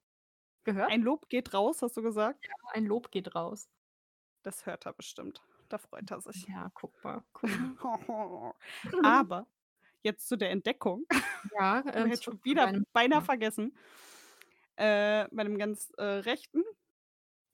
[0.64, 0.94] Gehört?
[0.94, 2.44] Ein Lob geht raus, hast du gesagt?
[2.44, 3.66] Ja, ein Lob geht raus.
[4.46, 5.42] Das hört er bestimmt.
[5.72, 6.48] Da freut er sich.
[6.48, 7.76] Ja, guck mal, guck mal.
[9.02, 9.46] Aber
[10.02, 11.06] jetzt zu der Entdeckung.
[11.50, 13.76] Ja, ähm, jetzt schon wieder beinahe vergessen.
[14.76, 16.64] Äh, bei dem ganz, äh, rechten,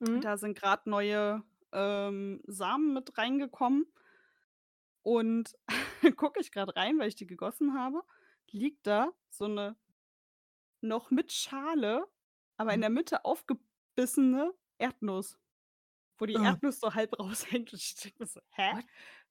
[0.01, 0.21] Mhm.
[0.21, 3.85] da sind grad neue, ähm, Samen mit reingekommen.
[5.05, 5.55] Und
[6.17, 8.03] gucke ich grad rein, weil ich die gegossen habe,
[8.51, 9.75] liegt da so 'ne
[10.81, 12.05] noch mit Schale,
[12.57, 12.81] aber in Mhm.
[12.81, 15.37] der Mitte aufgebissene Erdnuss.
[16.19, 16.41] Wo die Äh.
[16.41, 18.85] Erdnuss so halb raushängt und ich denke mir so: „Hä?“ What?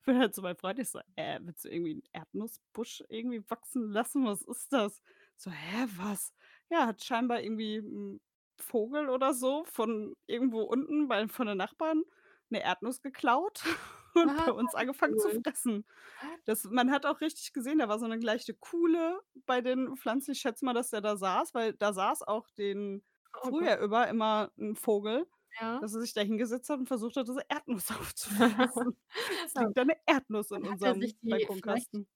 [0.07, 3.91] Bin halt zu meinem Freund, ich so: „Äh, willst du irgendwie 'n Erdnussbusch irgendwie wachsen
[3.93, 4.25] lassen?
[4.27, 5.03] Was ist das?“
[5.37, 6.35] So: „Hä, was?“
[6.71, 8.21] Ja, hat scheinbar irgendwie 'n
[8.61, 12.05] Vogel oder so von irgendwo unten bei von den Nachbarn
[12.51, 13.63] 'ne Erdnuss geklaut
[14.15, 15.43] und Ah, bei uns angefangen zu cool.
[15.45, 15.87] fressen.
[16.21, 16.41] What?
[16.47, 20.33] Das man hat auch richtig gesehen, da war so 'ne leichte Kuhle bei den Pflanzen.
[20.33, 23.73] Ich schätze mal, dass der da saß, weil da saß auch den Oh Gott.
[23.73, 25.81] Frühjahr über immer 'n Vogel, Ja.
[25.81, 28.97] dass er sich da hingesetzt hat und versucht hat, diese Erdnuss aufzufressen.
[29.45, 29.61] Jetzt Ja.
[29.61, 32.09] liegt da 'ne Erdnuss in er unserem Balkonkasten.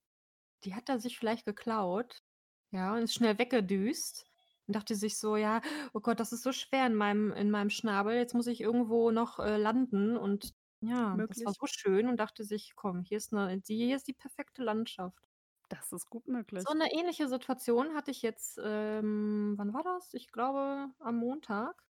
[0.65, 2.23] die hat er sich vielleicht geklaut,
[2.71, 4.25] ja, und ist schnell weggedüst
[4.67, 5.61] und dachte sich so: „Ja,
[5.93, 8.15] oh Gott, das ist so schwer in meinem in meinem Schnabel.
[8.17, 11.59] Jetzt muss ich irgendwo noch, äh, landen.“ Und ja, das war Möglich.
[11.59, 15.27] so schön und dachte sich: „Komm, hier ist 'ne die hier ist die perfekte Landschaft.“
[15.71, 16.27] Das ist gut
[16.59, 16.75] So möglich.
[16.75, 20.13] 'ne ähnliche Situation hatte ich jetzt, ähm wann war das?
[20.13, 21.83] Ich glaube, am Montag.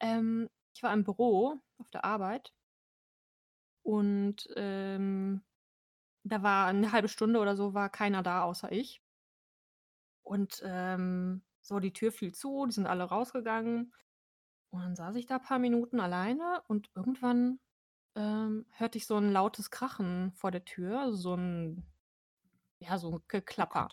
[0.00, 2.50] Ähm, ich war im Büro auf der Arbeit
[3.86, 5.42] und, ähm,
[6.24, 8.98] da war 'ne 1/2 Stunde oder so war keiner da außer ich.
[10.26, 13.92] Und, ähm, so, die Tür fiel zu, die sind alle rausgegangen
[14.70, 17.60] und dann saß ich da paar Minuten alleine und irgendwann,
[18.16, 21.84] ähm, hörte ich so 'n lautes Krachen vor der Tür, so 'n
[22.80, 23.88] ja, so 'n Oh Geklapper.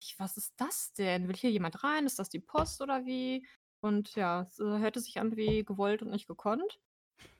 [0.00, 1.28] Ich: „Was ist das denn?
[1.28, 2.06] Will hier jemand rein?
[2.06, 3.46] Ist das die Post oder wie?“
[3.82, 6.80] Und ja, es, äh, hörte sich an wie gewollt und nicht gekonnt.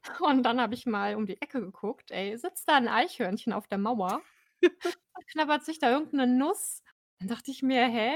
[0.21, 3.67] Und dann habe ich mal um die Ecke geguckt, ey, sitzt da 'n Eichhörnchen auf
[3.69, 4.25] der Mauer
[5.15, 6.83] und knabbert sich da irgend 'ne Nuss.
[7.21, 8.13] Dann dachte ich mir: „Hä,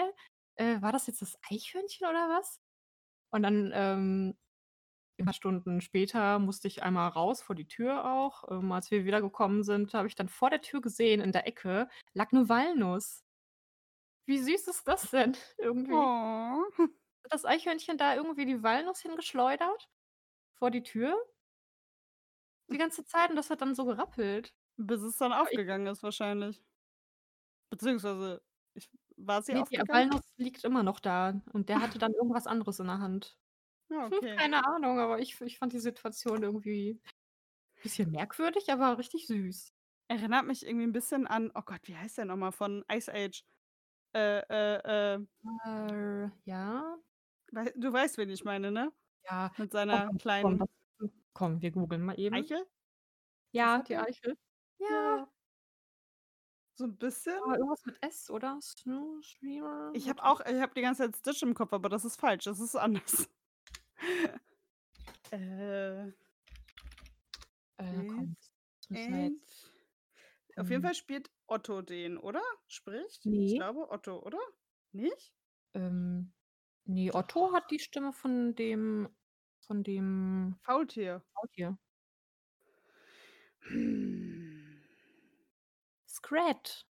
[0.57, 2.61] äh, war das jetzt das Eichhörnchen oder was?“
[3.33, 4.39] Und dann, ähm,
[5.25, 8.45] paar Stunden später musste ich einmal raus vor die Tür auch.
[8.51, 11.89] Ähm, als wir wiedergekommen sind, habe ich dann vor der Tür gesehen, in der Ecke
[12.15, 13.23] lag 'ne Walnuss.
[14.29, 16.09] Wie süß ist das denn irgendwie?
[16.09, 16.89] Oh.
[17.25, 19.89] Hat das Eichhörnchen da irgendwie die Walnuss hingeschleudert
[20.55, 21.17] vor die Tür
[22.71, 24.55] die ganze Zeit und das hat dann so gerappelt.
[24.77, 26.65] Bis es dann aufgegangen ist wahrscheinlich.
[27.73, 28.43] Beziehungsweise
[28.75, 29.91] ich war sie Ne, die aufgegangen?
[29.91, 33.39] Walnuss liegt immer noch da und der hatte dann irgendwas anderes in der Hand.
[33.91, 34.41] Ja, okay.
[34.41, 37.01] Keine Ahnung, aber ich ich fand die Situation irgendwie
[37.83, 39.71] bisschen merkwürdig, aber richtig süß.
[40.11, 43.11] Erinnert mich irgendwie 'n bisschen an oh Gott, wie heißt der noch mal von Ice
[43.13, 43.43] Age?
[44.15, 46.99] Äh, äh, äh Äh, ja.
[47.77, 48.93] Du weißt, wen ich meine, ne?
[49.25, 50.69] Ja, Mit komm, seiner komm, komm, kleinen was
[51.35, 52.49] komm, wir googeln mal eben.
[52.49, 52.67] Eichel?
[53.55, 53.97] Ja, die?
[53.97, 54.37] Eichel.
[54.89, 55.19] Ja.
[55.19, 55.29] Ja.
[56.79, 57.41] So 'n bisschen?
[57.43, 58.63] Ah, irgendwas mit S, oder?
[59.97, 62.45] Ich habe auch ich habe die ganze Zeit Stitch im Kopf, aber das ist falsch,
[62.45, 63.29] das ist anders.
[65.33, 66.15] Äh
[67.79, 68.37] Äh, komm,
[70.57, 70.83] Auf jeden hm.
[70.83, 72.43] Fall spielt Otto den, oder?
[72.69, 73.29] Spricht?
[73.45, 73.57] Ich Ne.
[73.57, 74.39] glaube Otto, oder?
[74.93, 75.31] Nicht?
[75.75, 76.33] Ähm,
[76.87, 79.09] ne, Otto hat die Stimme von dem
[79.61, 81.23] von dem Faultier.
[81.35, 81.77] Faultier.
[83.63, 84.85] Hm.
[86.09, 86.87] Scrat.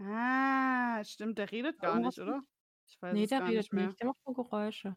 [0.00, 2.42] Ah, stimmt, der redet gar nicht, oder?
[2.86, 3.86] Ich weiß ne, es der gar nicht redet mehr.
[3.86, 4.96] nicht, der macht nur Geräusche.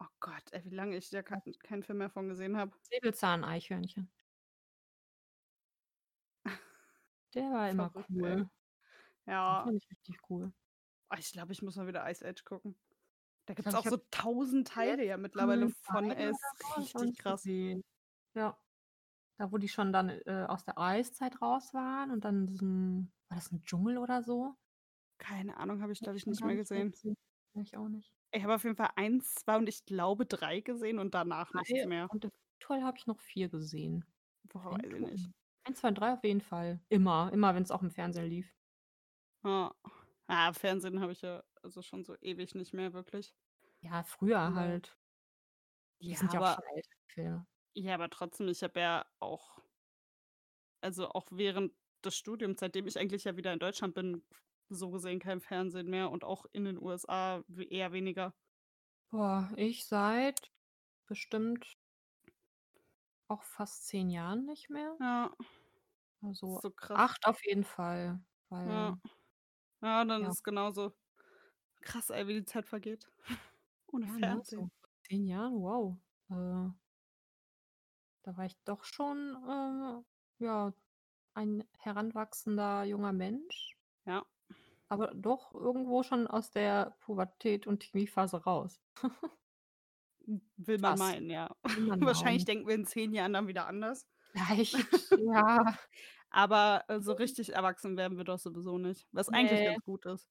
[0.00, 1.40] Oh Gott, ey, wie lange ich da Ja.
[1.40, 2.72] kein keinen Film mehr von gesehen habe.
[2.90, 4.08] Säbelzahneichhörnchen.
[7.34, 8.04] Der war immer ey.
[8.10, 8.48] cool.
[9.26, 9.62] Ja.
[9.64, 10.52] fand ich richtig cool.
[11.10, 12.76] Oh, ich glaube, ich muss mal wieder Ice Age gucken.
[13.48, 16.40] Da gibt's glaube, auch so 1.000 die Teile ja mittlerweile von, 2 ey, oder ist
[16.58, 17.42] so habe ich auch richtig krass.
[17.42, 17.82] gesehen.
[18.34, 18.58] Ja.
[19.38, 23.12] Da, wo die schon dann, äh, aus der Eiszeit raus waren und dann in diesem
[23.28, 24.56] war das 'n Dschungel oder so?
[25.20, 26.92] Keine Ahnung, habe ich, glaube ich nicht mehr gesehen.
[26.92, 27.14] gesehen.
[27.54, 28.10] Ich auch nicht.
[28.34, 31.82] Ich habe auf jeden Fall 1, 2 und ich glaube 3 gesehen und danach nichts
[31.82, 32.10] 3 mehr.
[32.10, 34.04] und eventuell habe ich noch 4 gesehen.
[34.44, 35.30] Boah, weiß ich nicht.
[35.64, 36.80] 1, 2 und 3 auf jeden Fall.
[36.90, 38.54] Immer, immer, wenn's auch im Fernsehen lief.
[39.44, 39.72] Ja.
[40.26, 43.34] Ah, Fernsehen habe ich ja also schon so ewig nicht mehr wirklich.
[43.82, 44.96] Ja, früher Aber halt.
[46.08, 47.46] Die Ja, sind ja auch aber schon älter, die Filme.
[47.74, 49.58] ja, aber trotzdem, ich habe ja auch
[50.80, 51.72] also auch während
[52.04, 54.24] des Studiums, seitdem ich eigentlich ja wieder in Deutschland bin,
[54.68, 58.34] so gesehen kein Fernsehen mehr und auch in den USA eher weniger.
[59.10, 60.50] Boah, ich seit
[61.06, 61.78] bestimmt
[63.26, 65.00] auch fast 10 Jahren nicht mehr.
[65.00, 65.30] Ja.
[66.22, 67.02] Also So krass.
[67.04, 68.20] 8 auf jeden Fall,
[68.64, 68.94] Ja.
[68.94, 68.98] weil
[69.82, 70.28] Ja, dann Ja.
[70.28, 70.94] ist genauso.
[71.82, 73.08] Krass, ey, wie die Zeit vergeht.
[73.92, 74.70] Ohne Ja, ne, so Fernsehen.
[74.80, 75.98] vor 10 Jahren, wow.
[76.30, 76.68] Äh
[78.24, 80.72] da war ich doch schon, äh, ja,
[81.34, 83.76] ein heranwachsender junger Mensch.
[84.06, 84.24] Ja.
[84.90, 88.80] Aber doch irgendwo schon aus der Pubertät und Teenie-Phase raus.
[90.26, 90.98] Hm, will man Fast.
[90.98, 91.56] meinen, ja.
[91.76, 92.46] Man Wahrscheinlich meinen.
[92.46, 94.06] denken wir in 10 Jahren dann wieder anders.
[94.32, 95.78] Vielleicht, ja.
[96.30, 99.64] Aber, äh, so richtig erwachsen werden wir doch sowieso nicht, was eigentlich Ne.
[99.64, 100.28] ganz gut ist.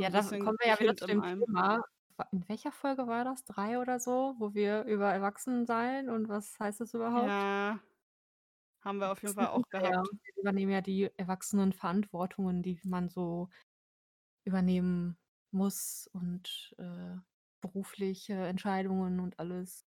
[0.00, 1.24] So Ja, da kommen wir ja wieder zu dem.
[1.24, 1.82] Thema.
[2.32, 3.44] in welcher Folge war das?
[3.44, 7.46] 3 oder so, wo wir über Erwachsensein und was heißt das überhaupt?
[7.46, 7.80] Ja.
[8.82, 10.02] Haben wir auf jeden Erwachsen Fall auch wir ja.
[10.02, 10.08] gehabt.
[10.24, 13.48] Wir übernehmen ja die Erwachsenenverantwortungen, die man so
[14.44, 15.18] übernehmen
[15.52, 17.16] muss und, äh,
[17.62, 19.86] berufliche Entscheidungen und alles.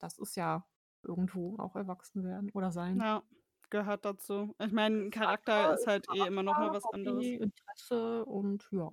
[0.00, 0.66] Das ist ja
[1.04, 3.04] irgendwo auch Erwachsenwerden oder sein.
[3.04, 3.22] Ja,
[3.70, 4.54] gehört dazu.
[4.58, 7.34] Ich meine, 'n Charakter ist halt eh immer noch mal was anderes.
[7.38, 8.92] Interesse und ja.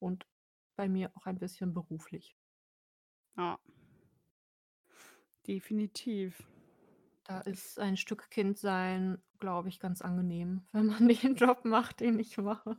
[0.00, 0.26] Und
[0.76, 2.34] bei mir auch ein bisschen beruflich.
[3.36, 3.58] Ja.
[5.46, 6.50] Definitiv.
[7.24, 12.18] Da ist ein Stück Kindsein, glaube ich, ganz angenehm, wenn man den Job macht, den
[12.18, 12.76] ich mache.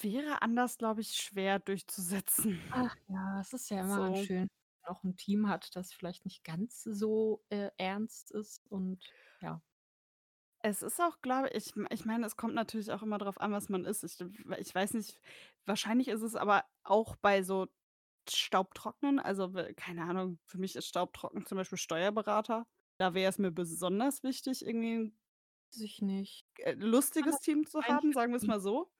[0.00, 2.62] Wäre anders, glaube ich, schwer durchzusetzen.
[2.72, 4.20] Ach ja, es ist ja immer ganz So.
[4.20, 4.48] schön, wenn
[4.86, 9.60] man auch 'n Team hat, das vielleicht nicht ganz so, äh, ernst ist und ja.
[10.64, 13.68] Es ist auch, glaube ich ich meine, es kommt natürlich auch immer drauf an, was
[13.70, 14.04] man ist.
[14.04, 14.18] Ich
[14.58, 15.18] ich weiß nicht,
[15.64, 17.68] wahrscheinlich ist es aber auch bei so
[18.28, 22.66] Staubtrocknen also, keine Ahnung, für mich ist Staubtrocknen zum Beispiel Steuerberater.
[22.98, 25.18] Da wäre es mir besonders wichtig, irgendwie 'n
[25.72, 26.44] Weiß ich nicht.
[26.58, 26.72] äh,
[27.18, 28.46] kann lustiges das Team zu haben, sagen wir's einschätzen.
[28.46, 28.92] mal so,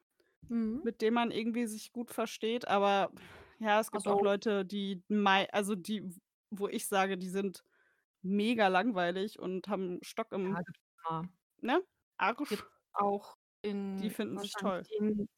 [0.48, 0.84] Mhm.
[0.84, 2.68] mit dem man irgendwie sich gut versteht.
[2.68, 3.12] Aber
[3.60, 5.04] ja, es gibt auch Also Leute, die
[5.52, 6.10] also, die
[6.50, 7.64] wo ich sage, die sind
[8.22, 10.60] mega langweilig und haben Stock im
[11.08, 11.30] Ja.
[11.62, 11.82] Ne,
[12.16, 12.64] Arsch.
[12.92, 14.82] Auch Die in finden sich toll.
[15.00, 15.28] den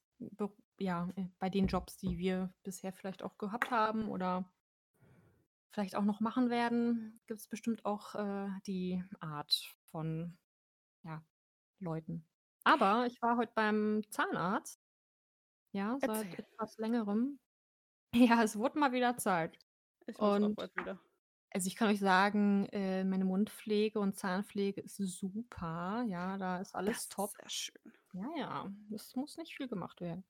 [0.79, 4.53] ja, äh, bei den Jobs, die wir bisher vielleicht auch gehabt haben oder
[5.71, 10.39] vielleicht auch noch machen werden, gibt's bestimmt auch, äh, die Art von,
[11.05, 11.25] ja,
[11.81, 12.27] Leuten.
[12.65, 14.81] Aber ich war heute beim Zahnarzt.
[15.73, 16.39] Ja, seit Erzähl.
[16.39, 17.39] etwas Längerem.
[18.15, 19.59] Ja, es wurde mal wieder Zeit.
[20.07, 21.01] Ich muss auch Und bald wieder.
[21.55, 26.05] Also, ich kann euch sagen, äh, meine Mundpflege und Zahnpflege ist super.
[26.09, 27.37] Ja, da ist alles Das ist top.
[27.37, 27.93] sehr schön.
[28.13, 30.25] Ja, ja, es muss nicht viel gemacht werden.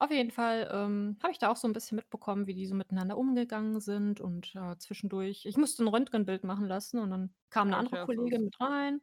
[0.00, 2.74] Auf jeden Fall, ähm, habe ich da auch so 'n bisschen mitbekommen, wie die so
[2.76, 7.68] miteinander umgegangen sind und, äh, zwischendurch ich musste 'n Röntgenbild machen lassen und dann kam
[7.70, 9.00] 'ne andere Okay, das Kollegin ist mit rein.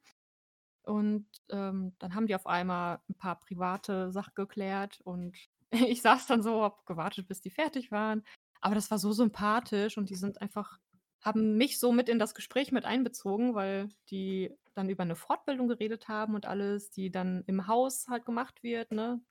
[0.84, 5.38] Und, ähm, dann haben die auf einmal 'n paar private Sachen geklärt und
[5.94, 8.24] ich saß dann so, habe gewartet, bis die fertig waren.
[8.62, 10.80] Aber das war so sympathisch und die sind einfach
[11.26, 15.68] haben mich so mit in das Gespräch mit einbezogen, weil die dann über 'ne Fortbildung
[15.70, 19.22] geredet haben und alles, die dann im Haus halt gemacht wird, ne?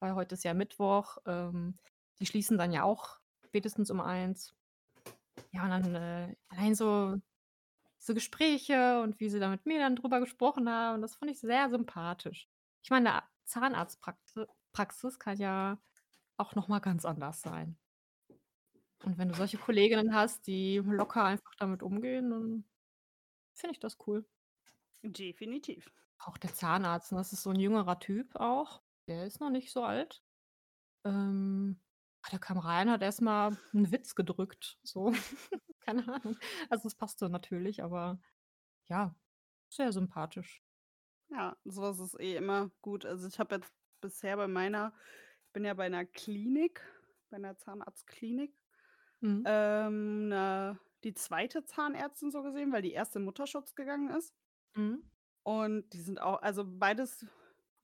[0.00, 1.78] Weil heute ist ja Mittwoch, ähm,
[2.20, 4.54] die schließen dann ja auch spätestens um 13:00.
[5.52, 7.16] Ja, und dann, äh, allein so
[8.00, 11.40] so Gespräche und wie sie da mit mir dann drüber gesprochen haben, das fand ich
[11.40, 12.48] sehr sympathisch.
[12.84, 15.80] Ich meine, 'ne Zahnarztpraxi Praxis kann ja
[16.38, 17.78] auch noch mal ganz anders sein.
[19.04, 22.64] Und wenn du solche Kolleginnen hast, die locker einfach damit umgehen, dann
[23.54, 24.26] finde ich das cool.
[25.04, 25.90] Definitiv.
[26.20, 28.82] Auch der Zahnarzt, ne, das ist so 'n jüngerer Typ auch.
[29.06, 30.22] Der ist noch nicht so alt.
[31.04, 31.80] Ähm,
[32.22, 35.12] ah, der kam rein, hat erst mal 'n Witz gedrückt, so.
[35.80, 36.38] Keine Ahnung.
[36.70, 38.20] Also, es passte natürlich, aber
[38.88, 39.16] ja,
[39.70, 40.60] sehr sympathisch.
[41.30, 43.04] Ja, so was ist eh immer gut.
[43.04, 44.94] Also, ich habe jetzt bisher bei meiner
[45.46, 46.82] ich bin ja bei 'ner Klinik,
[47.30, 48.54] bei 'ner Zahnarztklinik,
[49.22, 49.48] Mhm.
[49.48, 51.64] ähm, 'ne die 2.
[51.64, 53.18] Zahnärztin so gesehen, weil die 1.
[53.20, 54.30] in Mutterschutz gegangen ist.
[54.76, 55.08] Mhm.
[55.46, 57.26] Und die sind auch also, beides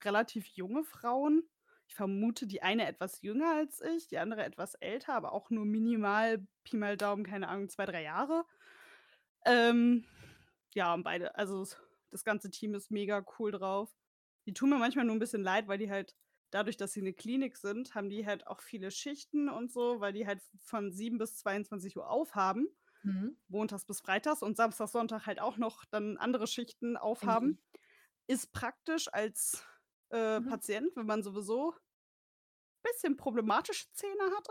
[0.02, 1.48] relativ junge Frauen.
[1.86, 5.64] Ich vermute, die eine etwas jünger als ich, die andere etwas älter, aber auch nur
[5.66, 8.44] minimal, Pi mal Daumen, keine Ahnung, 2, 3 Jahre.
[9.46, 10.06] Ähm,
[10.74, 11.66] ja, und beide also,
[12.10, 13.96] das ganze Team ist mega cool drauf.
[14.46, 16.14] Die tun mir manchmal nur 'n bisschen leid, weil die halt
[16.54, 20.14] dadurch, dass sie 'ne Klinik sind, haben die halt auch viele Schichten und so, weil
[20.14, 22.68] die halt von 7 bis 22:00 aufhaben,
[23.04, 23.34] Mhm.
[23.48, 27.60] montags bis freitags und Samstag, Sonntag halt auch noch dann andere Schichten aufhaben.
[28.28, 29.64] Ist praktisch als,
[30.10, 30.54] äh, Mhm.
[30.54, 31.74] Patient, wenn man sowieso
[32.84, 34.46] bisschen problematische Zähne hat,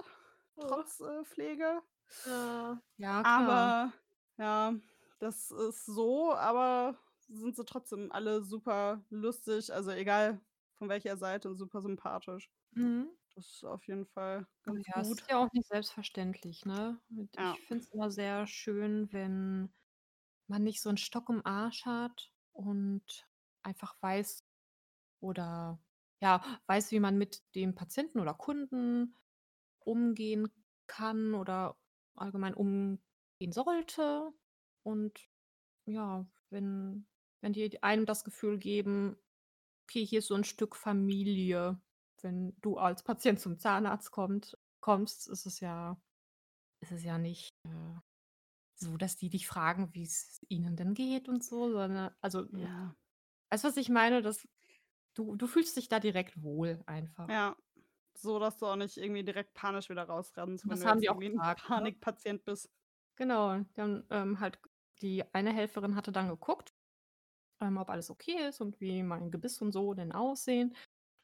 [0.58, 0.84] Oh.
[0.86, 1.84] trotz, äh, Pflege.
[2.26, 2.82] Ja.
[3.00, 3.74] Ja, klar.
[3.74, 3.94] Aber
[4.38, 4.76] ja,
[5.20, 10.42] das ist so, aber sind sie trotzdem alle super lustig, also, egal
[10.78, 12.50] von welcher Seite, super sympathisch.
[12.76, 13.14] Mhm.
[13.36, 15.22] Das ist auf jeden Fall Oh ganz ja, gut.
[15.22, 17.02] ist ja auch nicht selbstverständlich, ne?
[17.10, 17.58] Und Ja.
[17.58, 19.74] ich finde es immer sehr schön, wenn
[20.48, 23.28] man nicht so 'n Stock im Arsch hat und
[23.64, 24.46] einfach weiß
[25.22, 25.80] oder,
[26.22, 29.16] ja, weiß, wie man mit dem Patienten oder Kunden
[29.80, 30.50] umgehen
[30.88, 31.78] kann oder
[32.16, 34.34] allgemein umgehen sollte.
[34.84, 35.30] Und
[35.86, 37.08] ja, wenn
[37.42, 39.18] wenn die einem das Gefühl geben:
[39.90, 41.82] „Okay, hier ist so 'n Stück Familie.“
[42.22, 46.02] Wenn du als Patient zum Zahnarzt kommt kommst, ist es ja
[46.82, 47.72] ist es ja nicht, äh,
[48.76, 52.96] so, dass die dich fragen, wie's ihnen denn geht und so, sondern also, Ja.
[53.52, 54.22] weißt du, was ich meine?
[54.24, 54.48] Das
[55.16, 57.30] du du fühlst dich da direkt wohl einfach.
[57.30, 57.56] Ja.
[58.18, 61.08] so, dass du auch nicht irgendwie direkt panisch wieder rausrennst, wenn Das du haben jetzt
[61.08, 61.94] die auch irgendwie gesagt, ne?
[61.94, 62.70] Panikpatient bist.
[63.18, 64.60] Genau, dann, ähm, halt
[65.02, 66.73] die eine Helferin hatte dann geguckt,
[67.62, 70.76] ähm, ob alles okay ist und wie mein Gebiss und so denn aussehen.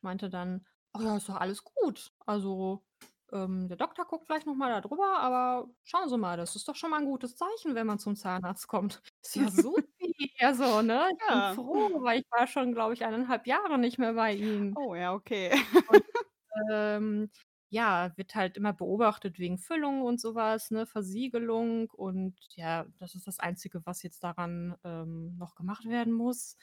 [0.02, 2.14] Meinte dann: „Ach ja, ist doch alles gut.
[2.26, 2.86] Also,
[3.34, 6.68] ähm, der Doktor guckt gleich noch mal da drüber, aber schauen Sie mal, das ist
[6.68, 10.32] doch schon mal 'n gutes Zeichen, wenn man zum Zahnarzt kommt.“ Ich so: „Ja, supi.“
[10.40, 11.56] Also, ne, ich bin Ja.
[11.56, 14.78] froh, weil ich war schon, glaube ich, 1,5 Jahre nicht mehr bei ihm.
[14.78, 15.52] Oh ja, okay.
[15.86, 16.04] Und,
[16.72, 17.32] ähm,
[17.70, 23.16] ja, wird halt immer beobachtet wegen Füllung und so was, ne, Versiegelung und ja, das
[23.16, 26.58] ist das Einzige, was jetzt daran, ähm, noch gemacht werden muss.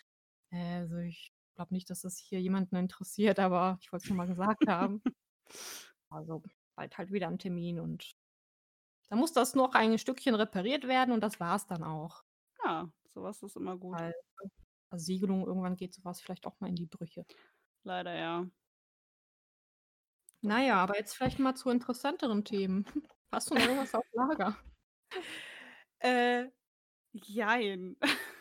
[0.50, 4.16] Äh, also, ich glaube nicht, dass das hier jemanden interessiert, aber ich wollte es nur
[4.18, 5.02] mal gesagt haben.
[6.10, 6.42] Also,
[6.76, 8.12] bald halt wieder 'n Termin und
[9.08, 12.24] dann muss das noch ein Stückchen repariert werden und das war's dann auch.
[12.64, 14.02] Ja, so was ist immer gut.
[14.02, 14.12] Weil,
[14.90, 17.26] Versiegelung, irgendwann geht so was vielleicht auch mal in die Brüche.
[17.84, 18.46] Leider ja.
[20.46, 22.86] Na ja, aber jetzt vielleicht mal zu interessanteren Themen.
[23.32, 24.56] Hast du noch irgendwas auf Lager?
[25.98, 26.46] Äh,
[27.12, 27.96] jein.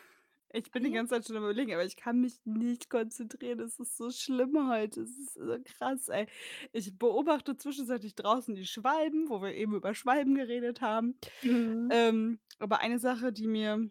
[0.52, 0.96] Ich bin die ja?
[0.96, 3.60] ganze Zeit schon am Überlegen, aber ich kann mich nicht konzentrieren.
[3.60, 5.02] Es ist so schlimm heute.
[5.02, 6.26] Es ist so krass, ey.
[6.72, 11.18] Ich beobachte zwischenzeitlich draußen die Schwalben, wo wir eben über Schwalben geredet haben.
[11.42, 11.88] Mhm.
[11.92, 13.90] Ähm, aber eine Sache, die mir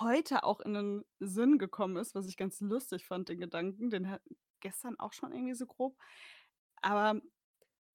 [0.00, 4.18] heute auch in den Sinn gekommen ist, was ich ganz lustig fand, den Gedanken, den
[4.60, 5.96] gestern auch schon irgendwie so grob.
[6.82, 7.20] Aber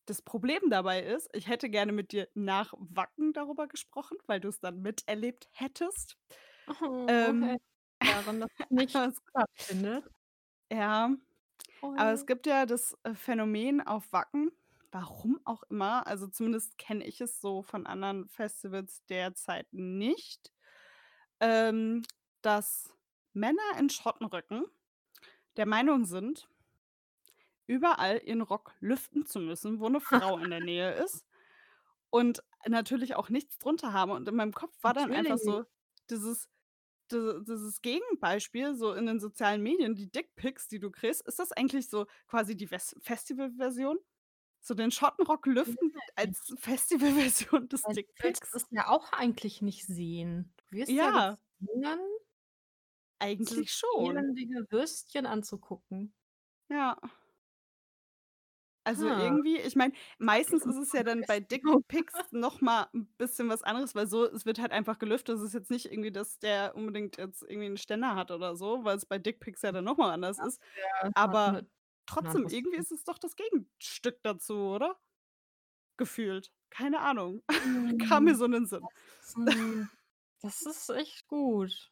[0.07, 4.59] das Problem dabei ist, ich hätte gerne mit dir nach Wacken darüber gesprochen, weil du's
[4.59, 6.17] dann miterlebt hättest.
[6.67, 7.57] Oh, Ähm,
[8.05, 10.05] daran, dass es nicht es stattfindet.
[10.71, 11.15] Ja,
[11.95, 12.27] aber es Oh.
[12.27, 14.51] gibt ja das, äh, Phänomen auf Wacken,
[14.91, 20.53] warum auch immer, also zumindest kenne ich es so von anderen Festivals derzeit nicht,
[21.41, 22.03] ähm,
[22.41, 22.93] dass
[23.33, 24.65] Männer in Schottenröcken
[25.57, 26.49] der Meinung sind
[27.67, 31.25] überall ihren Rock lüften zu müssen, wo 'ne Frau in der Nähe ist
[32.11, 34.11] und natürlich auch nichts drunter haben.
[34.11, 35.65] Und in meinem Kopf war dann einfach so
[36.09, 36.49] dieses
[37.11, 41.21] di dieses Gegenbeispiel so in den sozialen Medien, die Dickpics, die du kriegst.
[41.27, 43.99] Ist das eigentlich so quasi die Festivalversion?
[44.61, 48.55] So den Schottenrock lüften als Festivalversion des willst Dickpics?
[48.55, 50.53] es ja auch eigentlich nicht sehen.
[50.57, 51.11] Du wirst ja
[51.59, 51.99] Ja.
[53.21, 54.25] Eigentlich schon.
[54.25, 56.13] elendige Würstchen anzugucken.
[56.69, 56.97] Ja.
[58.87, 59.15] Also, Ha.
[59.15, 63.63] irgendwie ich meine, meistens ist es ja dann bei Dickpics noch mal 'n bisschen was
[63.63, 65.37] anderes, weil so es wird halt einfach gelüftet.
[65.37, 68.83] Es ist jetzt nicht irgendwie, dass der unbedingt jetzt irgendwie 'n Ständer hat oder so,
[68.83, 70.61] weil's bei Dickpics ja dann noch mal anders Das ist.
[70.73, 71.67] wäre Aber 'n
[72.05, 74.99] trotzdem, anderes irgendwie ist es doch das Gegenstück dazu, oder?
[75.99, 76.51] Gefühlt.
[76.71, 77.43] Keine Ahnung.
[77.99, 78.89] Kam mir Hm, so in den Sinn.
[79.19, 79.89] das ist 'n
[80.41, 81.91] das ist echt gut.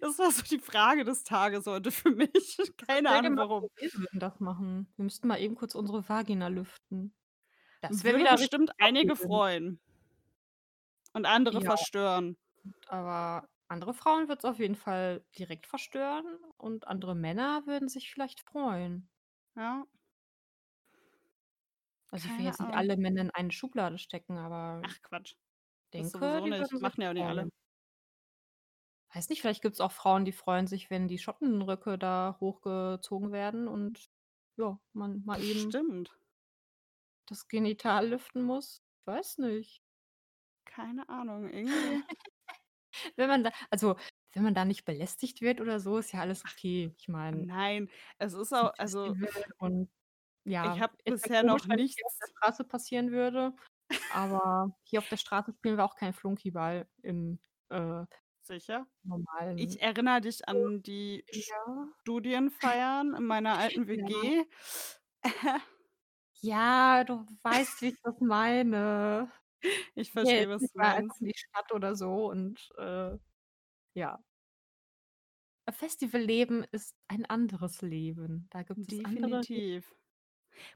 [0.00, 2.58] Das war so die Frage des Tages heute für mich.
[2.86, 3.68] Keine Ahnung, warum.
[3.76, 4.92] wir würden das machen.
[4.96, 7.14] Wir müssten mal eben kurz unsere Vagina lüften.
[7.80, 9.80] Das Würde wieder bestimmt einige freuen.
[11.12, 11.70] Und andere Ja.
[11.70, 12.36] verstören.
[12.88, 18.40] Aber andere Frauen wird's auf jeden Fall direkt verstören und andere Männer würden sich vielleicht
[18.40, 19.08] freuen.
[19.56, 19.84] Ja.
[22.10, 25.34] Also, ich will Keine jetzt nicht alle Männer in eine Schublade stecken, aber Ach Quatsch.
[25.90, 26.82] Das denke, sowieso die nicht.
[26.82, 27.48] Machen ja auch nicht alle.
[29.14, 33.68] Weiß nicht, vielleicht gibt's auch Frauen, die freuen sich, wenn die Schottenröcke da hochgezogen werden
[33.68, 34.10] und
[34.56, 36.10] ja, man mal eben Bestimmt.
[37.26, 38.82] das Genital lüften muss.
[39.00, 39.82] Ich weiß nicht.
[40.64, 42.02] Keine Ahnung, irgendwie
[43.16, 43.96] Wenn man da also,
[44.32, 46.92] wenn man da nicht belästigt wird oder so, ist ja alles okay.
[46.96, 49.14] Ich meine Nein, es ist auch also
[49.58, 49.90] und
[50.44, 52.02] ich ja, habe es wäre bisher noch hier auf der nichts
[52.36, 53.54] Straße passieren würde,
[54.12, 57.38] aber hier auf der Straße spielen wir auch keinen Flunkyball im,
[57.70, 58.04] äh
[58.46, 58.86] Sicher?
[59.04, 61.94] normalen Ich erinnere dich an die Ja.
[62.02, 64.08] Studienfeiern in meiner alten Ja.
[64.10, 64.44] WG.
[66.42, 69.30] Ja, du weißt, wie ich das meine.
[69.94, 71.20] Ich verstehe, jetzt was du meinst.
[71.20, 73.18] in die Stadt oder so und, äh,
[73.94, 74.22] ja.
[75.72, 78.46] Festivalleben ist ein anderes Leben.
[78.50, 78.98] Da gibt es.
[79.00, 79.94] Definitiv.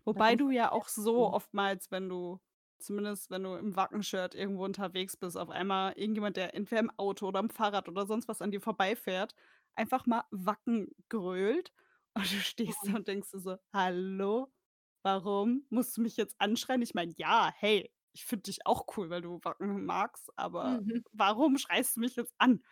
[0.04, 2.40] Wobei du ja auch so oftmals, wenn du
[2.78, 7.26] zumindest wenn du im Wacken-Shirt irgendwo unterwegs bist, auf einmal irgendjemand, der entweder im Auto
[7.28, 9.34] oder im Fahrrad oder sonst was an dir vorbeifährt,
[9.74, 11.72] einfach mal Wacken grölt
[12.14, 14.52] und du stehst da und denkst dir so: „Hallo,
[15.02, 19.10] warum musst du mich jetzt anschreien?“ Ich meine, ja, hey, ich finde dich auch cool,
[19.10, 21.02] weil du Wacken magst, aber Mhm.
[21.12, 22.62] warum schreist du mich jetzt an?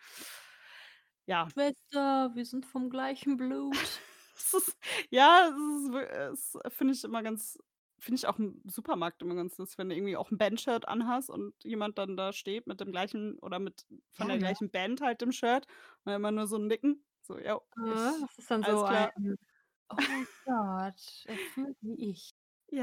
[1.27, 1.51] Ja.
[1.51, 4.01] Schwester, wir sind vom gleichen Blut.
[4.35, 4.77] Ist
[5.09, 5.97] ja, ist w
[6.31, 7.57] es finde ich immer ganz
[7.99, 11.29] finde ich auch im Supermarkt immer ganz lustig, wenn du irgendwie auch 'n Bandshirt anhast
[11.29, 14.39] und jemand dann da steht mit dem gleichen oder mit von Ja, der ne?
[14.39, 15.67] gleichen Band halt im Shirt
[16.05, 19.11] und immer nur so nicken, so: „Jo, Äh, ich das ist dann so ein: klar.“
[19.89, 22.31] „Oh Gott, er fühlt wie ich.“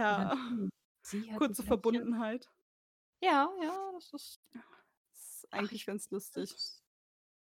[0.09, 0.35] Und dann Ja,
[1.37, 2.51] kurze Verbundenheit.
[3.23, 4.41] Ja, ja, das ist
[5.15, 6.61] Ist ach, eigentlich ich ganz lustig.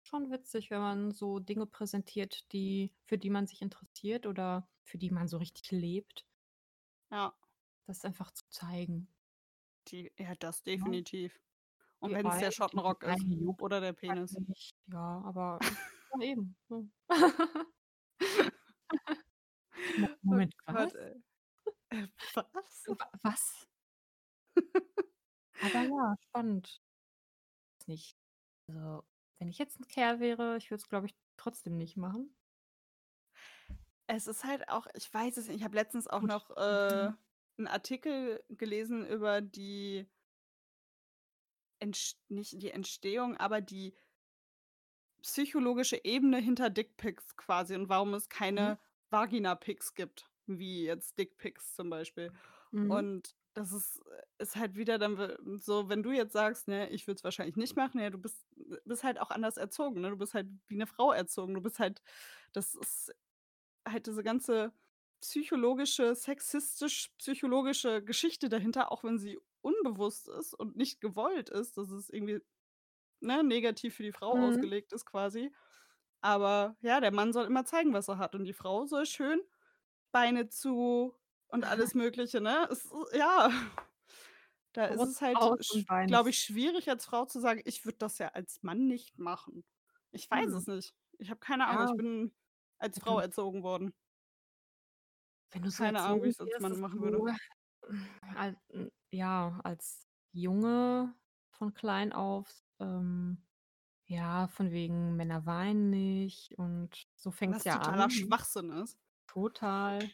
[0.04, 4.98] schon witzig, wenn man so Dinge präsentiert, die für die man sich interessiert oder für
[4.98, 6.26] die man so richtig lebt.
[7.12, 7.36] Ja.
[7.88, 9.14] Das einfach zu zeigen.
[9.88, 11.00] Die ja, das Ne?
[11.04, 11.40] definitiv.
[12.00, 14.40] Und wenn's ein der Schottenrock ist juckt oder der Penis.
[14.88, 15.62] Ja, aber
[16.14, 16.56] ja eben?
[19.98, 20.94] Mo Moment, was?
[20.96, 21.14] ey.
[21.92, 22.08] Äh,
[22.54, 22.88] was?
[22.88, 23.68] Wa was?
[25.62, 26.78] Aber ja, spannend.
[27.88, 28.18] Nicht.
[28.68, 29.04] Also,
[29.40, 32.36] wenn ich jetzt 'n Kerl wäre, ich würde es, glaube ich, trotzdem nicht machen.
[34.10, 37.12] Es ist halt auch ich weiß es nicht, ich habe letztens auch noch, äh,
[37.60, 40.08] 'n Artikel gelesen über die
[41.82, 43.96] Entst nicht die Entstehung, aber die
[45.24, 48.76] psychologische Ebene hinter Dickpics quasi und warum es Mhm.
[48.76, 48.80] keine
[49.10, 52.32] Vagina-Pics gibt, wie jetzt Dickpics zum Beispiel.
[52.74, 53.06] Mhm.
[53.06, 54.02] Und das ist
[54.38, 55.18] ist halt wieder dann
[55.58, 58.46] so, wenn du jetzt sagst, ne: „Ich würde es wahrscheinlich nicht machen“, ja, du bist
[58.86, 60.10] bist halt auch anders erzogen, ne?
[60.12, 61.54] Du bist halt wie 'ne Frau erzogen.
[61.56, 62.02] Du bist halt
[62.54, 63.14] das ist
[63.88, 64.74] halt diese ganze
[65.30, 72.10] psychologische sexistisch-psychologische Geschichte dahinter, auch wenn sie unbewusst ist und nicht gewollt ist, dass es
[72.10, 72.42] irgendwie,
[73.22, 74.70] ne, negativ für die Frau Mhm.
[74.76, 75.54] ausgelegt ist quasi.
[76.22, 79.42] Aber ja, der Mann soll immer zeigen, was er hat und die Frau soll schön
[80.14, 81.16] Beine zu
[81.48, 82.68] und alles Mögliche, ne?
[82.72, 83.52] Es ja.
[84.74, 85.42] Da ist es Brust halt
[86.08, 89.66] glaube ich, schwierig als Frau zu sagen: „Ich würde das ja als Mann nicht machen.“
[90.12, 90.60] Ich weiß Hm.
[90.60, 90.96] es nicht.
[91.18, 91.86] Ich habe keine Ahnung.
[91.86, 91.96] Ich Ja.
[91.96, 92.34] bin
[92.78, 93.94] als Frau erzogen worden.
[95.56, 97.18] Wenn du so Keine Ahnung, wie als wirst, Mann dass machen würde.
[97.18, 97.28] du
[98.36, 101.16] al hm, ja, als Junge
[101.52, 103.44] von klein auf, ähm,
[104.06, 108.12] ja, von wegen Männer weinen nicht und so fängt's Was ja totaler an, ne?
[108.12, 109.00] Schwachsinn ist.
[109.28, 110.12] Total.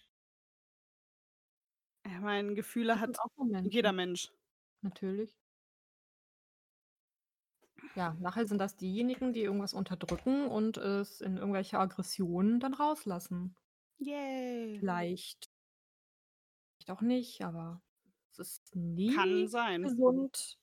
[2.06, 3.32] Ich meine, Gefühle Das hat auch
[3.64, 3.92] jeder.
[3.94, 4.32] Mensch.
[4.82, 5.36] Natürlich.
[7.96, 13.56] Ja, nachher sind das diejenigen, die irgendwas unterdrücken und es in irgendwelche Aggressionen dann rauslassen.
[14.02, 14.80] Yay.
[14.80, 15.52] Vielleicht
[16.82, 17.82] vielleicht auch nicht, aber
[18.32, 19.84] es ist Kann nie sein.
[19.84, 20.58] gesund,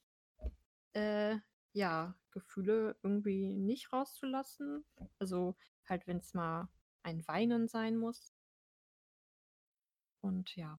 [0.95, 1.37] äh,
[1.73, 4.85] ja, Gefühle irgendwie nicht rauszulassen.
[5.19, 5.57] Also,
[5.89, 6.69] halt, wenn's mal
[7.03, 8.33] ein Weinen sein muss.
[10.21, 10.79] Und ja.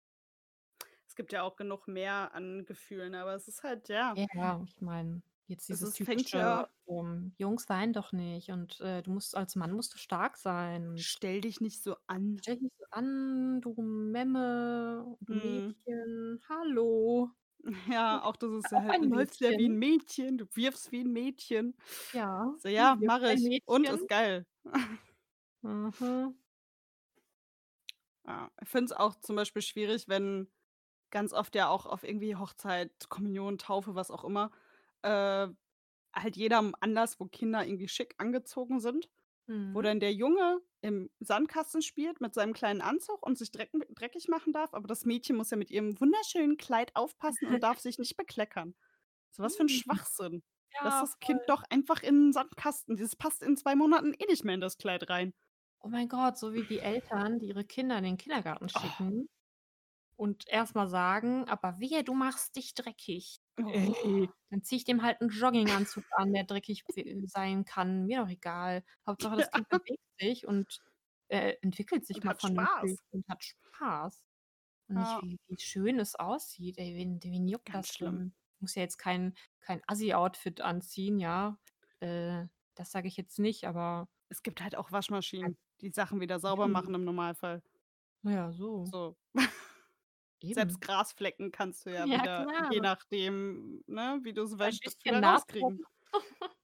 [1.08, 4.82] Es gibt ja auch genug mehr an Gefühlen, aber es ist halt ja Ja, ich
[4.82, 9.12] meine, jetzt Es dieses fängt typische, ja ähm: „Jungs weinen doch nicht und, äh, du
[9.12, 12.64] musst als Mann musst du stark sein und“ „Stell dich nicht so an.“ „stell dich
[12.64, 15.76] nicht so an, du Memme, du Mhm.
[15.90, 17.32] Mädchen, hallo.“
[17.88, 20.38] Ja, auch das ist Ja, auch halt: ein „Du läufst ja wie 'n Mädchen.
[20.38, 21.76] Du wirfst wie 'n Mädchen.“
[22.14, 23.90] Ja, So: du „Ja, wirfst mache ein ich und Mädchen.
[23.90, 24.46] ist geil.“
[25.64, 26.40] Mhm.
[28.26, 30.50] Ja, ich finde es auch zum Beispiel schwierig, wenn
[31.12, 34.52] ganz oft ja auch auf irgendwie Hochzeit, Kommunion, Taufe, was auch immer,
[35.04, 35.48] äh,
[36.16, 39.10] halt jeder Anlass, wo Kinder irgendwie schick angezogen sind,
[39.74, 39.84] wo Mhm.
[39.84, 44.54] dann der Junge im Sandkasten spielt mit seinem kleinen Anzug und sich drecken dreckig machen
[44.54, 48.18] darf, aber das Mädchen muss ja mit ihrem wunderschönen Kleid aufpassen und darf sich nicht
[48.18, 48.76] bekleckern.
[49.32, 49.70] So was für 'n Mhm.
[49.70, 50.44] Schwachsinn.
[50.82, 51.50] Lass Ja, das Kind voll.
[51.50, 52.98] doch einfach in 'n Sandkasten.
[52.98, 55.34] Das passt in 2 Monaten eh nicht mehr in das Kleid rein.
[55.82, 59.10] Oh mein Gott, so wie die Eltern, die ihre Kinder in den Kindergarten Oh.
[59.10, 59.30] schicken
[60.20, 63.94] und erst mal sagen: „Aber wehe, du machst dich dreckig.“ Oh.
[64.04, 66.86] Ey, dann ziehe ich dem halt 'n Jogginganzug an, der dreckig
[67.26, 68.84] sein kann, mir doch egal.
[69.08, 69.50] Hauptsache, das.
[69.52, 70.82] Kind bewegt sich und,
[71.30, 73.00] äh, entwickelt sich Und mal vernünftig Spaß.
[73.12, 74.26] und hat Spaß.
[74.90, 75.22] Und nicht, Ja.
[75.22, 76.78] wie wie schön es aussieht.
[76.80, 78.04] Ey, wen wen juckt Ganz das schlimm.
[78.04, 78.34] denn?
[78.60, 81.60] Muss ja jetzt kein kein Assi-Outfit anziehen, ja?
[82.02, 86.40] Äh, das sage ich jetzt nicht, aber Es gibt halt auch Waschmaschinen, die Sachen wieder
[86.40, 87.64] sauber machen im Normalfall.
[88.24, 88.94] Ja, so.
[88.94, 89.16] So.
[90.48, 90.82] Selbst Eben.
[90.82, 92.82] Grasflecken kannst du ja Ja, wieder, je klar.
[92.82, 94.34] nachdem, ne, wie
[94.64, 95.80] Ein wäscht, bisschen wieder rauskriegen.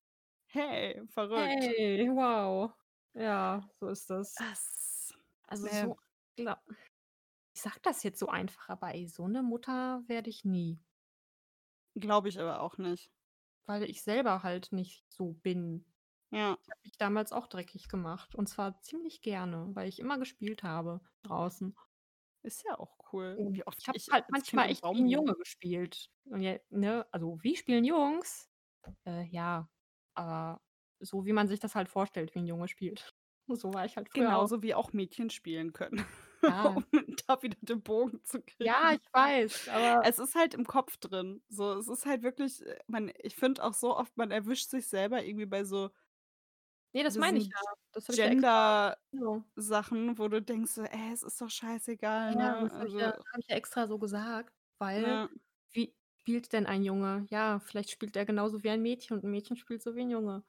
[0.47, 1.71] Hey, verrückt.
[1.77, 2.71] Hey, wow.
[3.13, 4.45] Ja, so ist das.
[4.51, 5.13] Es
[5.47, 5.69] Also, ne.
[5.69, 5.97] so
[6.35, 6.61] gla
[7.55, 10.83] ich sage das jetzt so einfach, aber ey, so 'ne Mutter werde ich nie.
[11.97, 13.09] Glaube ich aber auch nicht.
[13.67, 15.85] Weil ich selber halt nicht so bin.
[16.31, 16.57] Ja.
[16.63, 20.63] Ich habe mich damals auch dreckig gemacht und zwar ziemlich gerne, weil ich immer gespielt
[20.63, 21.75] habe draußen.
[22.45, 25.09] Ist ja auch cool, wie oft ich habe ich halt manchmal echt wie Baum 'n
[25.09, 26.09] hoch Junge gespielt.
[26.25, 28.47] Je ne, also, wie spielen Jungs?
[29.05, 29.69] Äh, ja,
[30.15, 30.61] aber
[30.99, 33.13] so, wie man sich das halt vorstellt, wie 'n Junge spielt.
[33.47, 34.45] So war ich halt früher auch.
[34.45, 36.05] Genauso wie auch Mädchen spielen können,
[36.47, 36.75] Ja.
[36.75, 36.85] um
[37.27, 38.93] da wieder den Bogen zu Ja, kriegen.
[38.93, 41.43] ich weiß, aber Es ist halt im Kopf drin.
[41.49, 44.87] So, es ist halt wirklich, äh man ich finde auch so oft, man erwischt sich
[44.87, 45.89] selber irgendwie bei so
[46.95, 47.61] Ne, das meine ich ja.
[48.15, 48.49] Ja extra
[49.11, 49.45] genau.
[49.51, 52.69] Gender-Sachen, wo du denkst so: „Ey, es ist doch scheißegal“, Ja, ne?
[52.69, 55.29] das habe ich ja Also habe ich ja extra so gesagt, weil Ja.
[55.73, 57.27] wie spielt denn ein Junge?
[57.29, 60.09] Ja, vielleicht spielt er genauso wie ein Mädchen und 'n Mädchen spielt so wie 'n
[60.09, 60.43] Junge.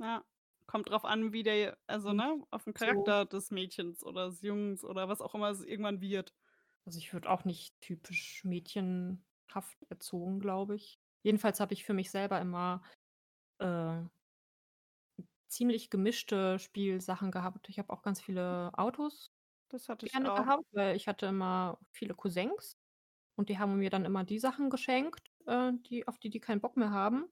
[0.00, 0.24] Ja,
[0.66, 4.26] kommt drauf an, wie der also, Und ne, auf 'n so Charakter des Mädchens oder
[4.28, 6.34] des Jungens oder was auch immer es irgendwann wird.
[6.86, 11.00] Also, ich wurde auch nicht typisch mädchenhaft erzogen, glaube ich.
[11.22, 12.82] Jedenfalls habe ich für mich selber immer,
[13.60, 14.02] äh
[15.54, 17.68] ziemlich gemischte Spielsachen gehabt.
[17.68, 19.32] Ich habe auch ganz viele Autos
[19.70, 20.46] Das hatte ich gerne auch.
[20.46, 22.78] gehabt, weil ich hatte immer viele Cousins
[23.36, 26.60] und die haben mir dann immer die Sachen geschenkt, äh, die auf die die keinen
[26.62, 27.26] Bock mehr haben.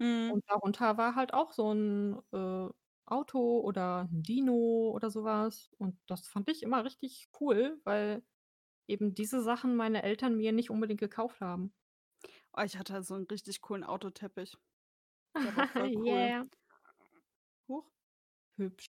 [0.00, 0.32] Mhm.
[0.32, 2.68] Und darunter war halt auch so 'n, äh,
[3.06, 5.70] Auto oder 'n Dino oder so was.
[5.78, 8.24] Und das fand ich immer richtig cool, weil
[8.88, 11.74] eben diese Sachen meine Eltern mir nicht unbedingt gekauft haben.
[12.54, 14.56] Oh, ich hatte so 'n richtig coolen Autoteppich.
[15.44, 16.32] Der war voll cool.
[16.32, 16.44] Yeah.
[17.68, 17.90] Huch.
[18.58, 18.86] Hübsch.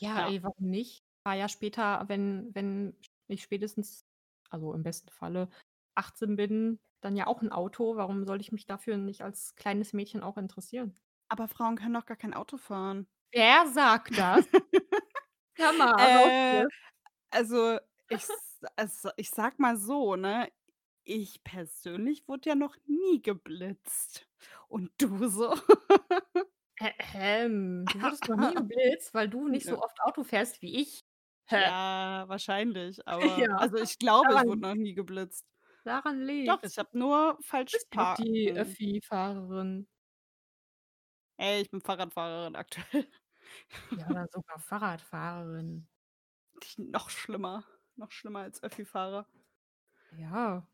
[0.00, 0.24] Ja, Ja.
[0.24, 1.04] ey, warum nicht?
[1.24, 2.96] Paar Jahr später, wenn wenn
[3.28, 4.04] ich spätestens
[4.50, 5.48] also, im besten Falle
[5.94, 7.96] 18 bin, dann ja auch 'n Auto.
[7.96, 10.96] Warum soll ich mich dafür nicht als kleines Mädchen auch interessieren?
[11.30, 13.06] Aber Frauen können doch gar kein Auto fahren.
[13.32, 14.46] Wer sagt das?
[15.58, 16.64] Raus Äh,
[17.30, 18.28] also, ich
[18.76, 20.50] also, ich sage mal so, ne,
[21.04, 24.28] ich persönlich wurde ja noch nie geblitzt.
[24.68, 25.54] Und du so?
[27.12, 31.00] Ähm, du wurdest noch nie geblitzt, weil du nicht so oft Auto fährst wie ich?
[31.50, 35.44] Ja, wahrscheinlich, aber Ja, also, ich glaube, ich wurde daran noch nie geblitzt.
[35.84, 36.62] daran Doch, liegt's.
[36.62, 39.86] ich habe nur falsch ja noch die Öffi-Fahrerin.
[41.38, 43.08] Ey, ich bin Fahrradfahrerin aktuell.
[43.90, 45.88] Ja, oder sogar Fahrradfahrerin.
[46.76, 47.64] Noch schlimmer
[47.96, 49.28] noch schlimmer als Öffifahrer.
[50.10, 50.66] Ja.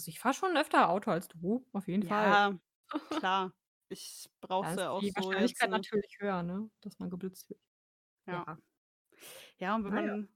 [0.00, 2.38] Also, ich fahre schon öfter Auto als du, auf jeden Fall.
[2.38, 2.58] Ja,
[3.10, 3.52] klar.
[3.90, 5.76] Ich brauche ist ja auch die so jetzt, Wahrscheinlichkeit ne?
[5.76, 7.60] natürlich höher, ne, dass man geblitzt wird.
[8.26, 8.44] Ja.
[8.46, 8.58] Ja.
[9.60, 10.16] Ja, und wenn Na ja.
[10.16, 10.28] man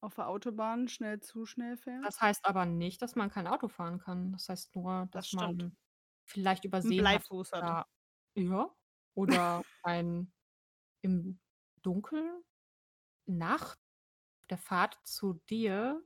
[0.00, 3.68] auf der Autobahn schnell zu schnell fährt Das heißt aber nicht, dass man kein Auto
[3.68, 4.32] fahren kann.
[4.32, 5.64] Das heißt nur, Das dass stimmt.
[5.64, 5.76] man
[6.24, 7.62] vielleicht übersehen hat Bleifuß hat.
[7.62, 7.86] oder
[8.34, 8.74] ja,
[9.14, 10.32] oder ein
[11.02, 11.40] im
[11.82, 12.42] Dunkeln
[13.26, 13.78] Nacht
[14.50, 16.04] der Fahrt zu dir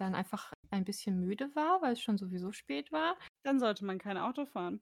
[0.00, 3.16] dann einfach ein bisschen müde war, weil es schon sowieso spät war.
[3.44, 4.80] Dann sollte man kein Auto fahren.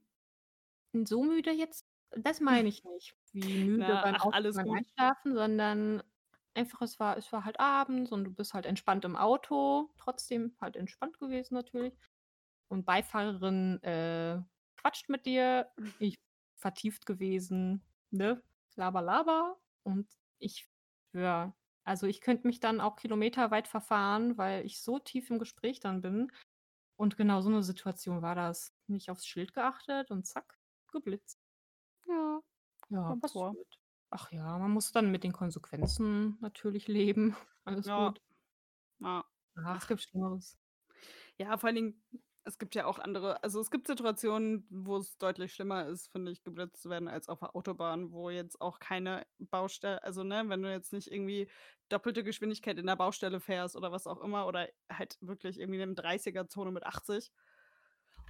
[1.02, 4.78] So müde jetzt das meine ich nicht, wie müde Na, beim ach, alles beim gut.
[4.78, 6.02] Einschlafen, sondern
[6.54, 10.56] einfach es war es war halt abends und du bist halt entspannt im Auto, trotzdem
[10.60, 11.94] halt entspannt gewesen natürlich.
[12.68, 14.42] Und Beifahrerin, äh,
[14.76, 16.16] quatscht mit dir, ich
[16.56, 18.42] vertieft gewesen, ne?
[18.76, 19.60] Laber, laber.
[19.84, 20.68] Und ich
[21.12, 25.80] schwöre, also, ich könnte mich dann auch kilometerweit verfahren, weil ich so tief im Gespräch
[25.80, 26.32] dann bin.
[26.96, 28.74] Und genau so 'ne Situation war das.
[28.88, 30.58] Nicht aufs Schild geachtet und zack,
[30.94, 31.40] geblitzt.
[32.08, 32.40] Ja,
[32.90, 33.56] Ja, kommt vor.
[34.10, 37.36] Ach ja, man muss dann mit den Konsequenzen natürlich leben.
[37.64, 37.94] Alles Ja.
[37.94, 38.22] gut.
[39.00, 39.24] Ja.
[39.56, 40.56] Ach, es gibt Schlimmeres.
[41.38, 42.04] Ja, vor allen Dingen,
[42.44, 46.30] es gibt ja auch andere also, es gibt Situationen, wo es deutlich schlimmer ist, finde
[46.30, 50.44] ich, geblitzt zu werden als auf der Autobahn, wo jetzt auch keine Baustell also, ne,
[50.48, 51.50] wenn du jetzt nicht irgendwie
[51.88, 55.94] doppelte Geschwindigkeit in der Baustelle fährst oder was auch immer oder halt wirklich irgendwie 'ne
[55.94, 57.32] 30er-Zone mit 80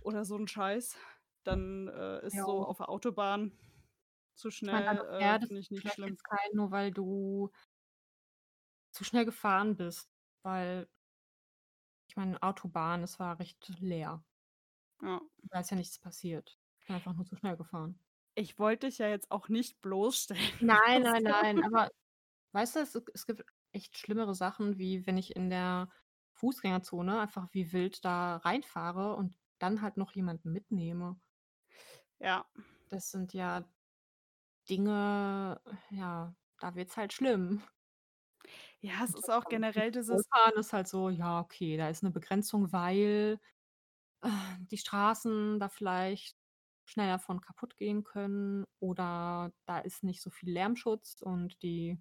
[0.03, 0.97] oder so 'n Scheiß,
[1.47, 2.67] dann, äh, ist so Ja.
[2.67, 3.53] auf der Autobahn
[4.35, 6.11] zu Ich meine, schnell, dann äh, finde ich nicht schlimm.
[6.11, 7.51] jetzt keinen, nur weil du
[8.93, 10.11] zu schnell gefahren bist,
[10.43, 10.89] weil
[12.09, 14.25] ich meine, Autobahn, es war recht leer.
[15.03, 15.21] Ja.
[15.51, 16.59] Da ist ja nichts passiert.
[16.81, 17.99] Ich bin einfach nur zu schnell gefahren.
[18.35, 21.33] Ich wollte dich ja jetzt auch nicht bloßstellen Nein, nein, so.
[21.43, 21.89] nein, aber
[22.53, 25.91] weißt du, es es gibt echt schlimmere Sachen, wie wenn ich in der
[26.35, 31.21] Fußgängerzone einfach wie wild da reinfahre und dann halt noch jemanden mitnehme.
[32.25, 32.47] Ja.
[32.91, 33.65] Das sind ja
[34.69, 35.61] Dinge
[35.91, 37.63] ja, da wird's halt schlimm.
[38.83, 42.11] Ja, es ist auch generell dieses Fahren ist halt so, ja, okay, da ist 'ne
[42.11, 43.39] Begrenzung, weil,
[44.23, 44.29] äh,
[44.61, 46.37] die Straßen da vielleicht
[46.87, 52.01] schneller von kaputtgehen können oder da ist nicht so viel Lärmschutz und die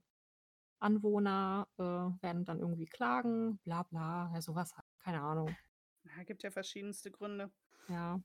[0.79, 5.57] Anwohner, äh, werden dann irgendwie klagen, bla bla, ja, so was halt, keine Ahnung.
[6.05, 7.53] Ja, gibt ja verschiedenste Gründe.
[7.89, 8.23] Ja.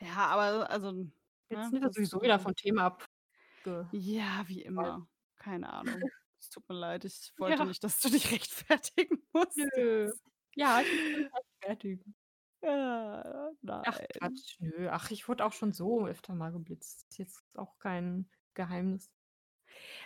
[0.00, 1.10] Ja, aber also, ne,
[1.50, 5.06] Jetzt sind wir das sowieso wieder vom Thema abge Ja, wie immer.
[5.36, 6.00] Keine Ahnung.
[6.38, 7.64] Es tut mir leid, ich wollte Ja.
[7.64, 10.12] nicht, dass du dich rechtfertigen musst Nö.
[10.54, 12.14] Ja, ich mich rechtfertigen.
[12.62, 13.50] Ja,
[13.84, 14.10] Ach nein.
[14.18, 14.88] Quatsch, nö.
[14.90, 17.06] Ach, ich wurde auch schon so öfter mal geblitzt.
[17.10, 19.10] Ist jetzt auch kein Geheimnis.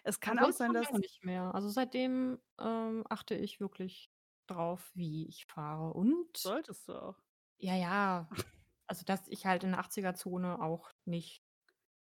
[0.05, 1.55] Es kann auch sein, dass nicht mehr.
[1.55, 4.11] Also, seitdem, ähm, achte ich wirklich
[4.47, 7.17] drauf, wie ich fahre und Solltest du auch.
[7.59, 8.29] ja, ja,
[8.91, 11.45] also, dass ich halt in der 80er Zone auch nicht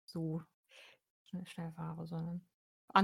[0.05, 0.43] so
[1.25, 2.47] schnell fahre, sondern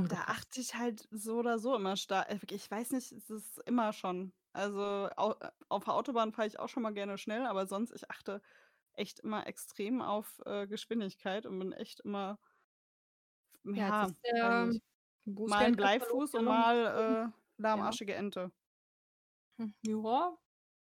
[0.10, 0.28] Da angepasst.
[0.28, 3.94] achte ich halt so oder so immer star äh, ich weiß nicht, es ist immer
[3.94, 4.34] schon.
[4.54, 8.10] Also, äh, auf der Autobahn fahre ich auch schon mal gerne schnell, aber sonst ich
[8.12, 8.42] achte
[8.94, 12.40] echt immer extrem auf, äh, Geschwindigkeit und bin echt immer
[13.76, 14.82] Ja, ja, ist nicht,
[15.46, 17.98] mal 'n Bußgeldkatalog Bleifuß ja und mal, äh, ja.
[17.98, 18.52] lahmarschige Ente.
[19.60, 20.38] Hm, ja,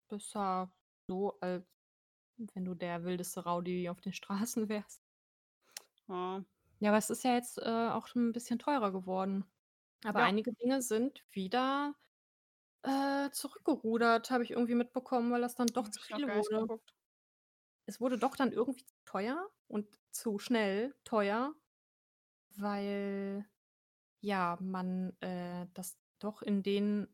[0.09, 0.73] besser
[1.09, 1.67] so, als
[2.55, 5.03] wenn du der wildeste Rowdy auf den Straßen wärst.
[6.09, 6.45] Ja.
[6.83, 9.45] Ja, aber es ist ja jetzt, äh, auch schon 'n bisschen teurer geworden.
[10.05, 10.25] Aber Ja.
[10.25, 11.95] einige Dinge sind wieder,
[12.83, 16.71] äh, zurückgerudert, habe ich irgendwie mitbekommen, weil das dann doch Habe zu viel wurde.
[16.71, 16.95] geguckt.
[17.87, 21.55] Es wurde doch dann irgendwie zu teuer und zu schnell teuer,
[22.57, 23.47] weil,
[24.21, 27.09] ja, man, äh, das doch in den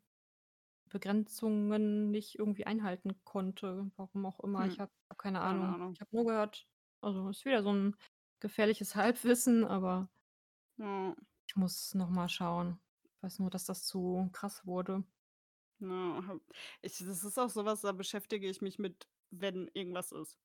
[0.90, 4.64] Begrenzungen nicht irgendwie einhalten konnte, warum auch immer.
[4.64, 5.74] Hm, Ich habe habe keine keine Ahnung.
[5.74, 5.94] Ahnung.
[5.94, 6.68] Ich habe nur gehört
[7.00, 7.96] also, ist wieder so 'n
[8.40, 10.10] gefährliches Halbwissen, aber
[10.78, 11.14] Ja.
[11.48, 12.78] ich muss noch mal schauen.
[13.20, 15.02] Weiß nur, dass das zu krass wurde.
[15.80, 16.40] Ja,
[16.80, 20.38] ich das ist auch so was, da beschäftige ich mich mit, wenn irgendwas ist.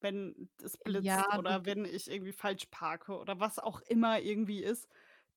[0.00, 4.20] Wenn es Ja, blitzt du oder wenn ich irgendwie falsch parke oder was auch immer
[4.20, 4.88] irgendwie ist,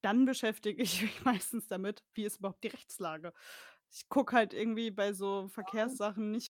[0.01, 3.33] dann beschäftige ich mich meistens damit, wie ist überhaupt die Rechtslage.
[3.95, 5.47] Ich gucke halt irgendwie bei so.
[5.47, 6.49] Verkehrssachen nicht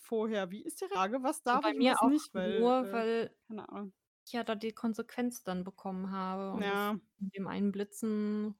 [0.00, 2.74] vorher, wie ist die Lage, was Also, darf bei ich mir was auch nicht, weil,
[2.74, 3.92] nur, äh weil keine Ahnung.
[4.26, 7.00] ich ja da die Konsequenz dann bekommen habe und Ja.
[7.18, 8.54] mit dem einen Blitzen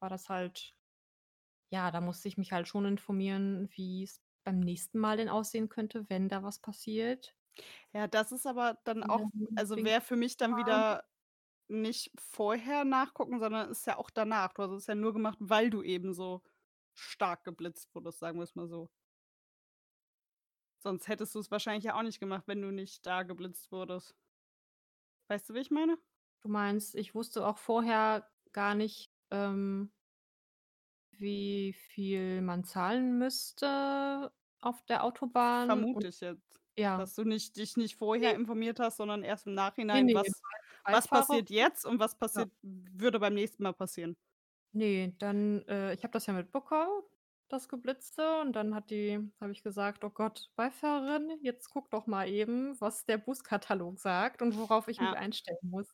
[0.00, 0.74] war das halt
[1.70, 6.08] ja, da musste ich mich halt schon informieren, wie's beim nächsten Mal denn aussehen könnte,
[6.10, 7.36] wenn da was passiert.
[7.94, 10.56] Ja, das ist aber dann auch also, wäre für mich dann gefahren.
[10.56, 11.04] wieder
[11.68, 14.52] nicht vorher nachgucken, sondern ist ja auch danach.
[14.54, 16.42] Du hast es ja nur gemacht, weil du eben so
[16.98, 18.90] stark geblitzt wurdest, sagen wir's mal so.
[20.82, 24.14] Sonst hättest du's wahrscheinlich ja auch nicht gemacht, wenn du nicht da geblitzt wurdest.
[25.30, 25.98] Weißt du, wie ich meine?
[26.42, 29.90] Du meinst, ich wusste auch vorher gar nicht, ähm
[31.12, 37.02] wie viel man zahlen müsste auf der Autobahn Vermute ich jetzt, ja.
[37.02, 38.36] dass du nicht dich nicht vorher Ne.
[38.36, 39.54] informiert hast, sondern erst im
[39.92, 40.44] Ne, Nachhinein, ne, was
[40.84, 42.44] Bei was Beifahrer passiert jetzt und was ja.
[42.44, 44.16] passiert würde beim nächsten Mal passieren.
[44.76, 47.02] Ne, dann äh, ich habe das ja mitbekommen,
[47.48, 52.06] das Geblitzte, und dann hat die habe ich gesagt: „Oh Gott, Beifahrerin, jetzt guck doch
[52.06, 55.16] mal eben, was der Bußkatalog sagt und worauf ich mich Ja.
[55.16, 55.88] einstellen muss.“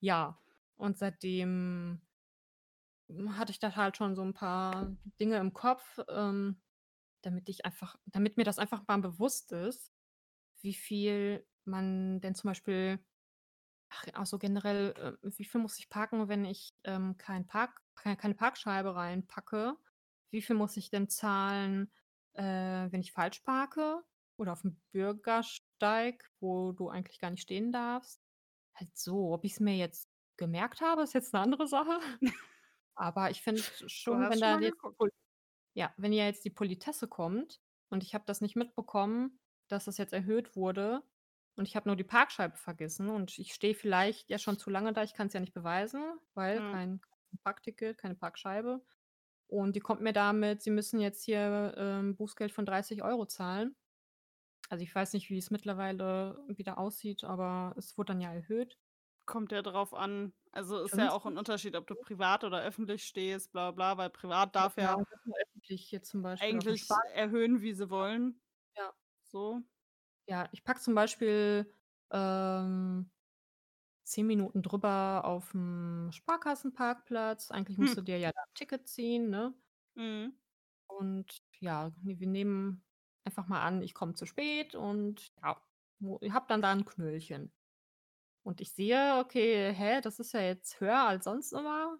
[0.00, 0.40] Ja,
[0.76, 2.02] und seitdem
[3.36, 6.62] hatte ich da halt schon so 'n paar Dinge im Kopf, ähm,
[7.22, 9.92] damit ich einfach damit mir das einfach mal bewusst ist,
[10.62, 13.04] wie viel man denn zum Beispiel
[13.90, 14.94] ach, auch so generell,
[15.24, 19.76] äh, wie viel muss ich parken, wenn ich, ähm, kein Park keine Parkscheibe reinpacke?
[20.30, 21.92] Wie viel muss ich denn zahlen,
[22.34, 22.42] äh,
[22.90, 24.02] wenn ich falsch parke
[24.36, 28.20] oder auf'm Bürgersteig, wo du eigentlich gar nicht stehen darfst?
[28.74, 29.32] Halt so.
[29.34, 32.00] Ob ich's mir jetzt gemerkt habe, ist jetzt 'ne andere Sache.
[32.96, 34.78] Aber ich finde schon, wenn da jetzt
[35.74, 39.98] ja, wenn ja jetzt die Politesse kommt und ich habe das nicht mitbekommen, dass das
[39.98, 41.02] jetzt erhöht wurde
[41.56, 44.92] und ich habe nur die Parkscheibe vergessen und ich stehe vielleicht ja schon zu lange
[44.94, 46.80] da, ich kann's ja nicht beweisen, weil Mhm.
[46.80, 47.00] kein
[47.38, 48.82] Parkticket, keine Parkscheibe.
[49.48, 53.26] Und die kommt mir da mit: „Sie müssen jetzt hier, ähm, Bußgeld von 30 €
[53.26, 53.76] zahlen.“
[54.70, 58.78] Also, ich weiß nicht, wie es mittlerweile wieder aussieht, aber es wurde dann ja erhöht.
[59.28, 60.34] Kommt ja drauf an.
[60.52, 63.96] Also, ist ja auch 'n 50 Unterschied, ob du privat oder öffentlich stehst, bla bla,
[63.96, 64.96] weil privat darf Ja, ja
[65.40, 68.40] öffentlich hier zum Beispiel eigentlich erhöhen, wie sie wollen,
[68.76, 68.94] Ja.
[69.22, 69.62] so.
[70.28, 71.70] Ja, ich parke zum Beispiel,
[72.10, 73.10] ähm,
[74.06, 77.50] 10 Minuten drüber auf'm Sparkassenparkplatz.
[77.50, 77.98] Eigentlich musst Hm.
[77.98, 79.54] du dir ja da 'n Ticket ziehen, ne?
[79.96, 80.34] Mhm.
[80.90, 82.84] Und ja, wir nehmen
[83.24, 85.60] einfach mal an, ich komme zu spät und ja,
[85.98, 87.52] wo habe dann da 'n Knöllchen.
[88.44, 91.98] Und ich sehe, okay, hä, das ist ja jetzt höher als sonst immer.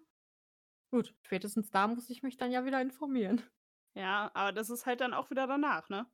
[0.91, 3.41] Gut, spätestens da muss ich mich dann ja wieder informieren.
[3.97, 6.05] Ja, aber das ist halt dann auch wieder danach, ne?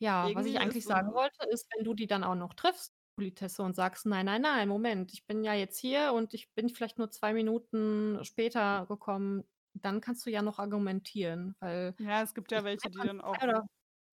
[0.00, 2.36] Ja, was ich Irgendwie eigentlich ist sagen so wollte, ist, wenn du die dann auch
[2.36, 6.34] noch triffst, Politesse, und sagst: „Nein, nein, nein, Moment, ich bin ja jetzt hier und
[6.34, 9.44] ich bin vielleicht nur 2 Minuten später gekommen“,
[9.74, 13.20] dann kannst du ja noch argumentieren, weil Ja, es gibt ja welche, die dann dann
[13.26, 13.66] 2 auch oder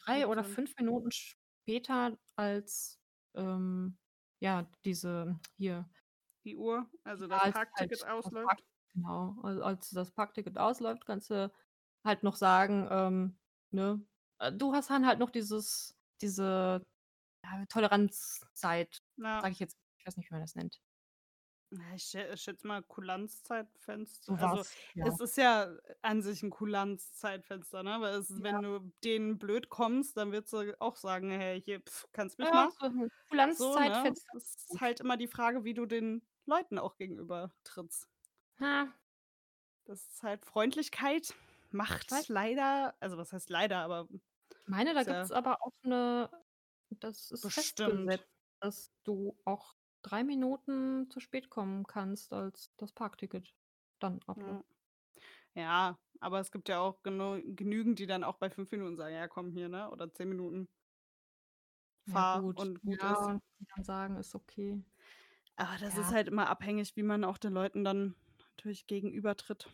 [0.05, 0.45] 3 gut oder.
[0.45, 2.99] 5 Minuten später als,
[3.35, 3.99] ähm,
[4.41, 5.89] ja, diese hier
[6.45, 8.63] Die Uhr, also das als halt Parkticket das Park ausläuft?
[8.93, 11.51] genau, al als das Parkticket ausläuft, kannst du
[12.03, 13.39] halt noch sagen, ähm,
[13.71, 14.05] ne?
[14.39, 16.81] Äh, du hast dann halt noch dieses diese,
[17.45, 19.45] ja, Toleranzzeit, Ja.
[19.45, 20.79] sage ich jetzt ich weiß nicht, wie man das nennt.
[21.95, 24.37] Ich schä ich schätze mal Kulanzzeitfenster.
[24.37, 25.15] So Also, ja.
[25.15, 27.97] es ist ja an sich 'n Kulanzzeitfenster, ne?
[28.01, 28.43] Weil es Ja.
[28.43, 31.81] wenn du denen blöd kommst, dann wird sie auch sagen: „Hey, hier,
[32.11, 33.09] kannst mich Ja, mal.“ so 'n
[33.49, 34.15] So, ne?
[34.15, 38.07] Kulanzzeitfenster ist halt immer die Frage, wie du den Leuten auch gegenüber trittst.
[38.59, 38.93] Ha.
[39.85, 41.35] Das ist halt Freundlichkeit
[41.71, 44.07] macht leider also was heißt leider, aber
[44.67, 46.29] Ich meine, da gibt's ja aber auch 'ne
[46.91, 48.25] das ist bestimmt.
[48.25, 48.27] festgesetzt,
[48.61, 53.55] dass du auch 3 Minuten zu spät kommen kannst, als das Parkticket
[53.99, 54.63] dann Ja.
[54.63, 54.65] abläuft.
[55.55, 59.27] Ja, aber es gibt ja auch genügend, die dann auch bei 5 Minuten sagen: „Ja,
[59.27, 60.67] komm hier, ne?“ Oder 10 Minuten
[62.07, 63.31] Ja fahr gut, und gut ist.
[63.31, 64.83] ja, die dann sagen: „Ist okay.“
[65.57, 66.13] Aber das ist Ja.
[66.13, 69.69] halt immer abhängig, wie man auch den Leuten dann natürlich gegenübertritt.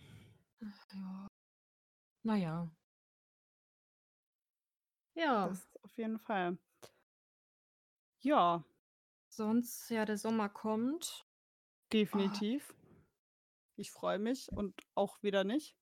[0.62, 1.28] Ja.
[2.24, 2.72] Na ja.
[5.18, 5.58] Ja.
[5.58, 6.58] Das auf jeden Fall.
[8.24, 8.64] Ja.
[9.34, 11.26] Sonst ja, der Sommer kommt.
[12.14, 12.42] Oh.
[12.44, 12.74] Definitiv.
[13.78, 15.76] Ich freue mich und auch wieder nicht,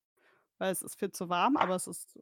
[0.60, 2.20] weil es ist viel zu warm, aber es ist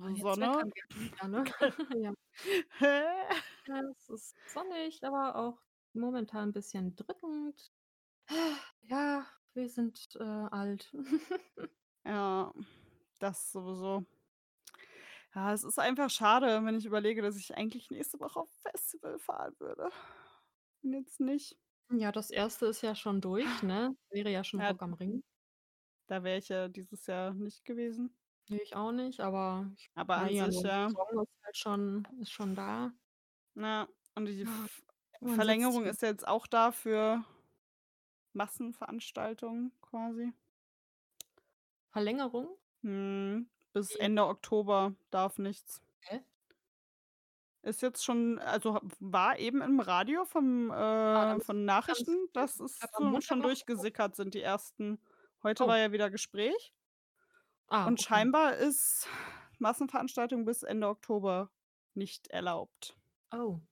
[0.00, 0.62] Oh, jetzt Sonne.
[0.96, 1.54] wieder, ne?
[2.02, 2.12] Ja.
[2.78, 3.02] Hä?
[3.66, 5.60] Ja, es ist sonnig, aber auch
[5.92, 7.72] momentan 'n bisschen drückend.
[8.82, 10.92] Ja, wir sind, äh, alt.
[12.04, 12.52] Ja,
[13.20, 14.04] das sowieso.
[15.34, 19.18] Ja, es ist einfach schade, wenn ich überlege, dass ich eigentlich nächste Woche auf Festival
[19.18, 19.88] fahren würde
[20.82, 21.56] und jetzt nicht.
[21.90, 22.66] Ja, das 1.
[22.66, 23.96] ist ja schon durch, ne?
[24.10, 24.70] Wäre ja schon Ja.
[24.70, 25.22] Rock am Ring.
[26.08, 28.14] Da wäre ich ja dieses Jahr nicht gewesen.
[28.48, 30.92] Ne, ich auch nicht, aber ich Aber an ja sich, ja.
[30.94, 32.92] Song ist halt schon ist schon da.
[33.56, 34.46] Ja, und die
[35.20, 37.24] Ja, Verlängerung ist ja jetzt auch da für
[38.34, 40.32] Massenveranstaltungen quasi.
[41.92, 42.56] Verlängerung?
[42.84, 43.94] Mhm, bis?
[43.96, 45.80] Ende Oktober darf nichts.
[46.00, 46.22] Hä?
[47.64, 50.72] Ist jetzt schon also, war eben im Radio vom
[51.14, 52.32] Ah, äh, ist von Nachrichten, früh.
[52.32, 55.00] das Ich habe ist am so schon durchgesickert sind die ersten
[55.44, 55.78] heute war Oh.
[55.78, 56.72] ja wieder Gespräch.
[57.70, 58.02] Ah, Und okay.
[58.02, 59.08] scheinbar ist
[59.58, 61.50] Massenveranstaltung bis Ende Oktober
[61.94, 62.96] nicht erlaubt.
[63.34, 63.62] Oh.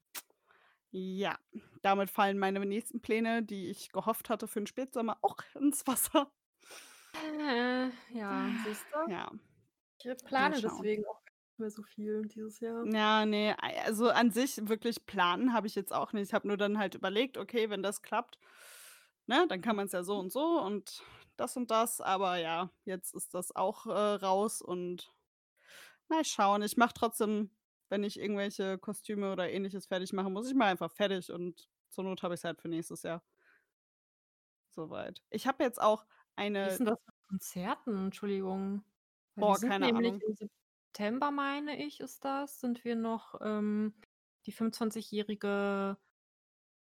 [0.95, 1.39] Ja,
[1.83, 6.33] damit fallen meine nächsten Pläne, die ich gehofft hatte für 'n Spätsommer, auch ins Wasser.
[7.15, 8.99] Äh, ja, siehst du?
[9.07, 9.31] Ja,
[10.05, 12.89] Ich plane deswegen auch gar nicht mehr so viel dieses Jahr.
[12.93, 16.29] Ja, ne, ei also, an sich wirklich planen habe ich jetzt auch nicht.
[16.29, 18.39] Ich habe nur dann halt überlegt: „Okay, wenn das klappt,
[19.27, 20.21] ne, dann kann man's ja so Mhm.
[20.21, 21.03] und so und
[21.37, 25.13] das und das.“ Aber ja, jetzt ist das auch, äh, raus und
[26.09, 26.63] mal schauen.
[26.63, 27.51] Ich mache trotzdem
[27.91, 32.05] wenn ich irgendwelche Kostüme oder Ähnliches fertig mache, muss ich mal einfach fertig und zur
[32.05, 33.23] Not habe ich's halt für nächstes Jahr.
[34.77, 35.23] So weit.
[35.31, 36.07] Ich habe jetzt auch
[36.63, 37.97] Wie ist eine 'n das mit Konzerten?
[38.07, 38.85] Entschuldigung.
[39.41, 40.23] Boah, sind keine nämlich Ahnung.
[40.23, 43.95] im September, meine ich, ist das sind wir noch, ähm,
[44.47, 45.99] die 25-jährige,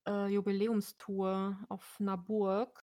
[0.08, 2.80] äh, Jubiläumstour auf 'ner Burg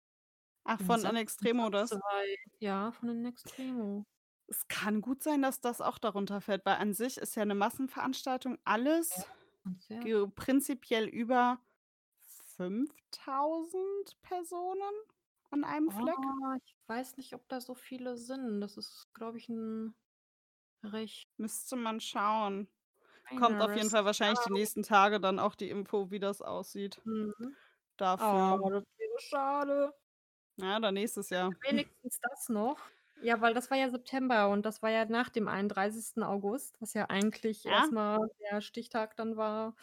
[0.68, 2.00] Ach, von In Extremo das?
[2.00, 4.06] zwei ja, von In Extremo.
[4.50, 7.56] Es kann gut sein, dass das auch darunter fällt, weil an sich ist ja 'ne
[7.56, 8.58] Massenveranstaltung
[9.12, 9.28] Ja, alles
[10.02, 11.60] ge prinzipiell über
[12.58, 14.94] 5.000 Personen
[15.52, 16.28] an einem Fleck.
[16.28, 18.60] Oh, ich weiß nicht, ob da so viele sind.
[18.62, 19.96] Das ist, glaube ich, 'n
[20.84, 22.70] recht Müsste man schauen.
[23.36, 24.52] Kommt auf jeden Fall wahrscheinlich die Stadion.
[24.52, 27.56] nächsten Tage dann auch die Info, wie das aussieht Mhm.
[27.98, 28.60] dafür.
[28.60, 29.94] Oh, das wäre schade.
[30.58, 31.56] Ja, dann nächstes Jahr.
[31.64, 32.92] Wenigstens das noch.
[33.22, 36.22] Ja, weil das war ja September und das war ja nach dem 31.
[36.24, 37.90] August, was ja eigentlich Ja.
[37.90, 39.76] mal der Stichtag dann war.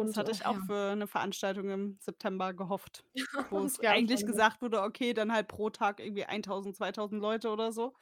[0.00, 0.64] Das Und, hatte äh, ich auch ja.
[0.66, 5.14] für 'ne Veranstaltung im September gehofft, Ja, wo und es haben eigentlich gesagt wurde: „Okay,
[5.14, 7.94] dann halt pro Tag irgendwie 1.000, 2.000 Leute oder so.“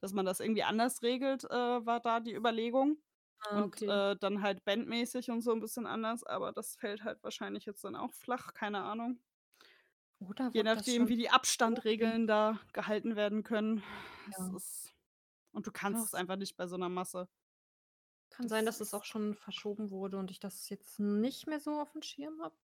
[0.00, 1.50] Dass man das irgendwie anders regelt, äh,
[1.86, 2.98] war da die Überlegung.
[3.42, 3.88] Ah, Und, okay.
[3.88, 7.84] äh, dann halt bandmäßig und so 'n bisschen anders, aber das fällt halt wahrscheinlich jetzt
[7.84, 9.20] dann auch flach, keine Ahnung.
[10.20, 11.30] Oder Je das nachdem, wie die?
[11.30, 13.84] Abstandregeln da gehalten werden können.
[14.28, 14.50] Es Ja.
[14.50, 14.92] ist
[15.52, 16.14] und du kannst es Krass.
[16.14, 17.28] einfach nicht bei so 'ner Masse.
[18.30, 21.60] Kann sein, Das dass es auch schon verschoben wurde und ich das jetzt nicht mehr
[21.60, 22.56] so aufm Schirm habe.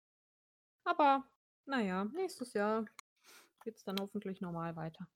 [0.85, 1.25] Aber
[1.67, 2.87] na ja, nächstes Jahr
[3.65, 5.09] geht's dann hoffentlich normal weiter.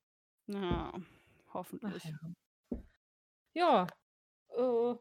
[0.47, 2.05] Ja, Ach hoffentlich.
[2.05, 2.19] ja.
[3.53, 3.87] Ja,
[4.49, 4.97] äh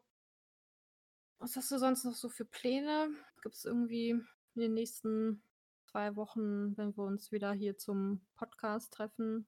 [1.38, 3.10] was hast du sonst noch so für Pläne?
[3.42, 5.42] Gibt's irgendwie in den nächsten
[5.86, 9.46] 2 Wochen, wenn wir uns wieder hier zum Podcast treffen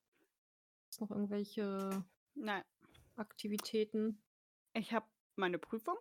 [1.01, 2.65] noch irgendwelche Nein.
[3.17, 4.23] Aktivitäten?
[4.75, 5.97] Ich habe meine Prüfung.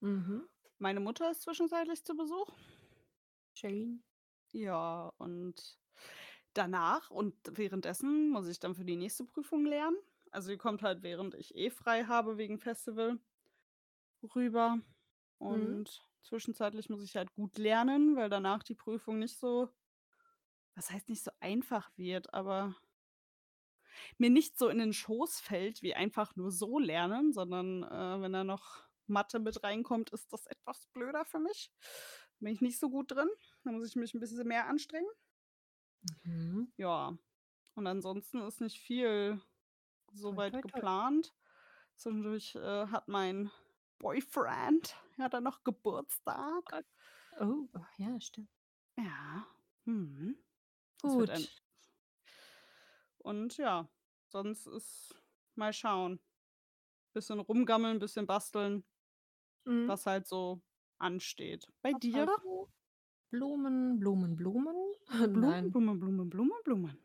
[0.00, 0.48] Mhm.
[0.78, 2.52] Meine Mutter ist zwischenzeitlich zu Besuch.
[3.54, 4.04] Schön.
[4.52, 5.78] Ja, und
[6.54, 9.96] danach und währenddessen muss ich dann für die nächste Prüfung lernen.
[10.30, 13.18] Also, die kommt halt, während ich eh frei habe wegen Festival
[14.34, 14.76] rüber.
[14.76, 14.84] Mhm.
[15.38, 19.68] Und zwischenzeitlich muss ich halt gut lernen, weil danach die Prüfung nicht so
[20.78, 22.76] was heißt nicht so einfach wird, aber
[24.18, 28.32] mir nicht so in den Schoß fällt wie einfach nur so lernen, sondern, äh, wenn
[28.32, 31.72] da noch Mathe mit reinkommt, ist das etwas blöder für mich.
[32.40, 33.28] Bin ich nicht so gut drin.
[33.64, 35.10] Da muss ich mich ein bisschen mehr anstrengen.
[36.24, 36.72] Mhm.
[36.76, 37.16] Ja.
[37.74, 39.40] Und ansonsten ist nicht viel
[40.12, 40.70] soweit toi, toi.
[40.70, 41.34] geplant.
[41.96, 43.50] Zwischendurch äh, hat mein
[43.98, 46.84] Boyfriend ja dann noch Geburtstag.
[47.40, 48.50] Oh, oh, ja, stimmt.
[48.96, 49.46] Ja.
[49.84, 50.36] Mhm.
[51.02, 51.62] Das wird ein Gut.
[53.20, 53.90] Und ja,
[54.28, 55.16] sonst ist
[55.56, 56.20] mal schauen.
[57.14, 58.84] Bisschen rumgammeln, bisschen basteln,
[59.66, 59.88] Mhm.
[59.88, 60.62] was halt so
[60.98, 61.66] ansteht.
[61.82, 62.12] Bei Was dir?
[62.12, 62.68] halt so
[63.30, 64.76] Blumen, Blumen, Blumen?
[65.34, 65.72] Blumen, Nein.
[65.72, 66.98] Blumen, Blumen, Blumen, Blumen.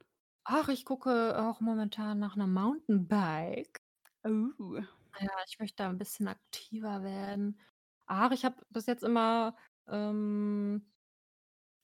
[0.46, 3.80] Ach, ich gucke auch momentan nach 'nem Mountainbike.
[4.26, 4.84] Oh.
[5.20, 7.60] Ja, ich möchte da 'n bisschen aktiver werden.
[8.08, 9.56] Ach, ich habe bis jetzt immer,
[9.88, 10.93] ähm,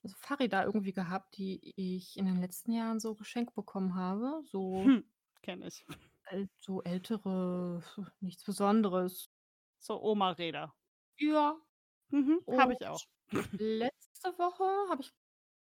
[0.04, 4.42] so Fahrräder irgendwie gehabt, die ich in den letzten Jahren so geschenkt bekommen habe.
[4.46, 5.04] So Hm,
[5.42, 5.86] kenne ich.
[6.62, 7.82] so ältere,
[8.20, 9.30] nichts Besonderes.
[9.82, 10.74] So Oma-Räder.
[11.20, 11.60] Ja.
[12.12, 13.02] Mhm, habe ich auch.
[13.58, 15.14] letzte Woche habe ich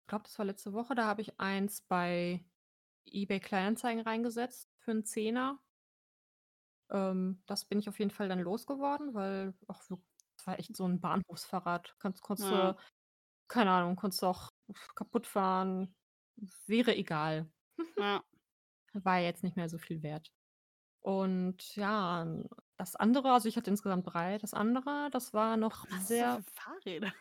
[0.08, 2.46] glaube, das war letzte Woche, da habe ich eins bei
[3.06, 5.62] eBay Kleinanzeigen reingesetzt für 'n Zehner.
[6.90, 10.04] Ähm, das bin ich auf jeden Fall dann losgeworden, weil auch so
[10.38, 11.96] das war echt so 'n Bahnhofsfahrrad.
[12.00, 12.76] Kannst konntest Ja.
[13.48, 14.52] Keine Ahnung, konntest du auch
[14.96, 15.96] kaputt fahren.
[16.68, 17.50] Wäre egal.
[17.98, 18.26] Ja.
[18.94, 20.32] War jetzt nicht mehr so viel wert.
[21.02, 22.28] Und ja,
[22.78, 24.38] das andere also, ich hatte insgesamt 3.
[24.38, 27.14] Das andere, das war noch Was sehr für Fahrräder?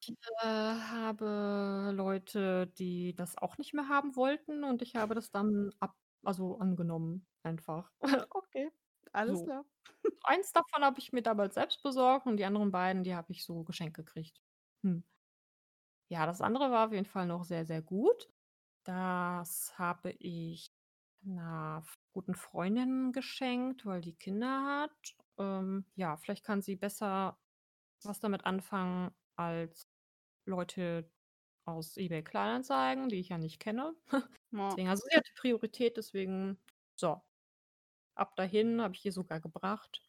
[0.00, 5.30] Ich, äh, habe Leute, die das auch nicht mehr haben wollten und ich habe das
[5.30, 7.90] dann ab also, angenommen einfach.
[8.34, 8.70] Okay,
[9.14, 9.44] alles So.
[9.44, 9.64] klar.
[10.24, 13.44] Eins davon habe ich mir damals selbst besorgt und die anderen beiden, die habe ich
[13.44, 14.42] so geschenkt gekriegt.
[14.84, 15.04] Hm.
[16.10, 18.28] Ja, das andere war auf jeden Fall noch sehr, sehr gut.
[18.84, 20.72] Das habe ich
[21.22, 25.16] 'ner f guten Freundin geschenkt, weil die Kinder hat.
[25.38, 27.38] Ähm, ja, vielleicht kann sie besser
[28.04, 29.88] was damit anfangen als
[30.46, 31.12] Leute
[31.66, 33.96] aus eBay Kleinanzeigen, die ich ja nicht kenne.
[34.52, 34.78] Ja.
[34.78, 36.60] Deswegen also, sie hatte Priorität, deswegen
[36.96, 37.22] so.
[38.16, 40.02] Ab dahin habe ich ihr sogar gebracht.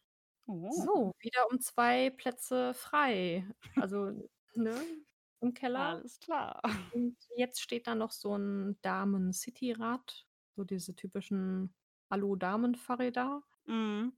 [0.48, 0.86] Oh.
[0.86, 3.46] So, wieder um 2 Plätze frei.
[3.76, 4.12] Also,
[4.54, 4.88] ne,
[5.40, 6.02] im Keller.
[6.02, 6.62] Alles klar.
[6.90, 10.26] Und jetzt steht da noch so 'n Damen-Cityrad,
[10.56, 11.74] so diese typischen
[12.10, 13.42] Alu-Damen-Fahrräder.
[13.66, 14.16] Mhm.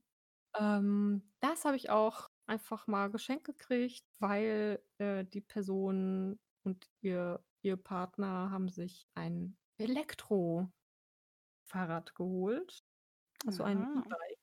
[0.56, 7.44] Ähm, das habe ich auch einfach mal geschenkt gekriegt, weil, äh, die Person und ihr
[7.62, 10.88] ihr Partner haben sich ein Elektrofahrrad
[12.16, 12.84] geholt,
[13.46, 13.92] also, ein Aha.
[13.92, 14.38] E-Bike.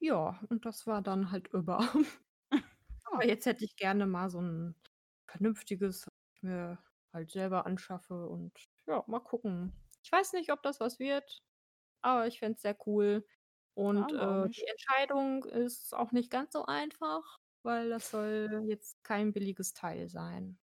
[0.00, 1.78] Ja, und das war dann halt über.
[3.04, 4.74] Aber jetzt hätte ich gerne mal so 'n
[5.26, 6.78] vernünftiges, was ich mir
[7.12, 9.72] halt selber anschaffe und ja, mal gucken.
[10.02, 11.42] Ich weiß nicht, ob das was wird,
[12.02, 13.26] aber ich fände es sehr cool.
[13.74, 14.66] Und, äh, die?
[14.70, 20.58] Entscheidung ist auch nicht ganz so einfach, weil das soll jetzt kein billiges Teil sein.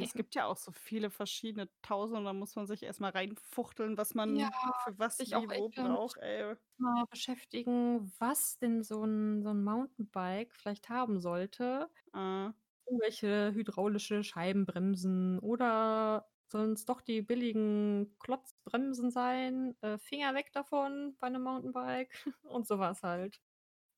[0.00, 3.96] Es gibt ja auch so viele verschiedene Tausende, da muss man sich erst mal reinfuchteln,
[3.96, 6.56] was Ja, man für was, sich auch wo braucht, ey.
[6.78, 11.90] mal beschäftigen, was denn so 'n so 'n Mountainbike vielleicht haben sollte.
[12.14, 12.52] Ah.
[12.86, 19.76] Irgendwelche hydraulische Scheibenbremsen oder sollen's doch die billigen Klotzbremsen sein?
[19.82, 23.40] Äh, Finger weg davon bei 'nem Mountainbike und so was halt.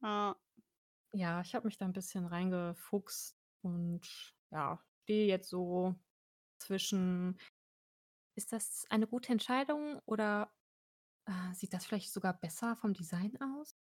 [0.03, 0.37] Ja.
[1.17, 5.95] Ja, ich habe mich da 'n bisschen reingefuchst und ja, stehe jetzt so
[6.59, 7.39] zwischen:
[8.37, 10.55] „Ist das eine gute Entscheidung oder,
[11.27, 13.77] äh, sieht das vielleicht sogar besser vom Design aus?“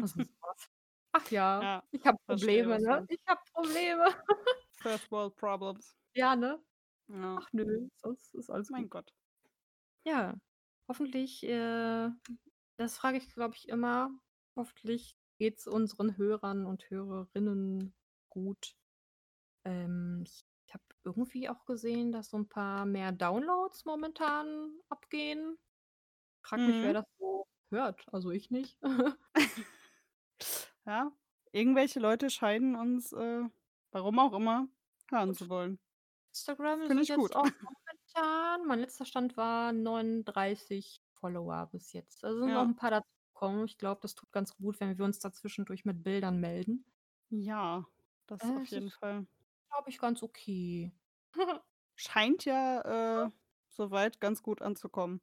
[0.00, 0.68] Also, so was.
[1.12, 3.04] Ach ja, Ja, ich habe Probleme, ne?
[3.08, 4.06] Ich habe Probleme.
[4.82, 5.94] First World Problems.
[6.14, 6.62] Ja, ne?
[7.08, 7.42] Ja.
[7.42, 8.90] Ach nö, sonst ist alles Mein gut.
[8.90, 9.12] Gott.
[10.06, 10.34] Ja,
[10.88, 12.10] hoffentlich, äh
[12.78, 14.10] das frage ich, glaube ich, immer.
[14.56, 17.94] Hoffentlich geht's unseren Hörern und Hörerinnen
[18.30, 18.74] gut.
[19.64, 25.58] Ähm, ich ich habe irgendwie auch gesehen, dass so 'n paar mehr Downloads momentan abgehen.
[26.42, 26.94] Frage mich, wer Mhm.
[26.94, 28.06] das so hört.
[28.12, 28.78] Also, ich nicht.
[30.86, 31.12] Ja,
[31.52, 33.44] irgendwelche Leute scheinen uns, äh,
[33.92, 34.68] warum auch immer,
[35.10, 35.78] hören Auf zu wollen.
[36.34, 37.32] Instagram sind ich gut.
[37.32, 42.22] jetzt auch momentan mein letzter Stand war 39 Follower bis jetzt.
[42.24, 42.68] Da sind noch Ja.
[42.68, 43.66] 'n paar dazugekommen.
[43.66, 46.84] Ich glaube, das tut ganz gut, wenn wir uns da zwischendurch mit Bildern melden.
[47.30, 47.84] Ja,
[48.26, 49.26] das Äh, auf jeden ist, Fall.
[49.72, 50.92] Glaube ich, ganz okay.
[51.96, 53.30] Scheint ja, äh,
[53.68, 55.20] soweit ganz gut anzukommen.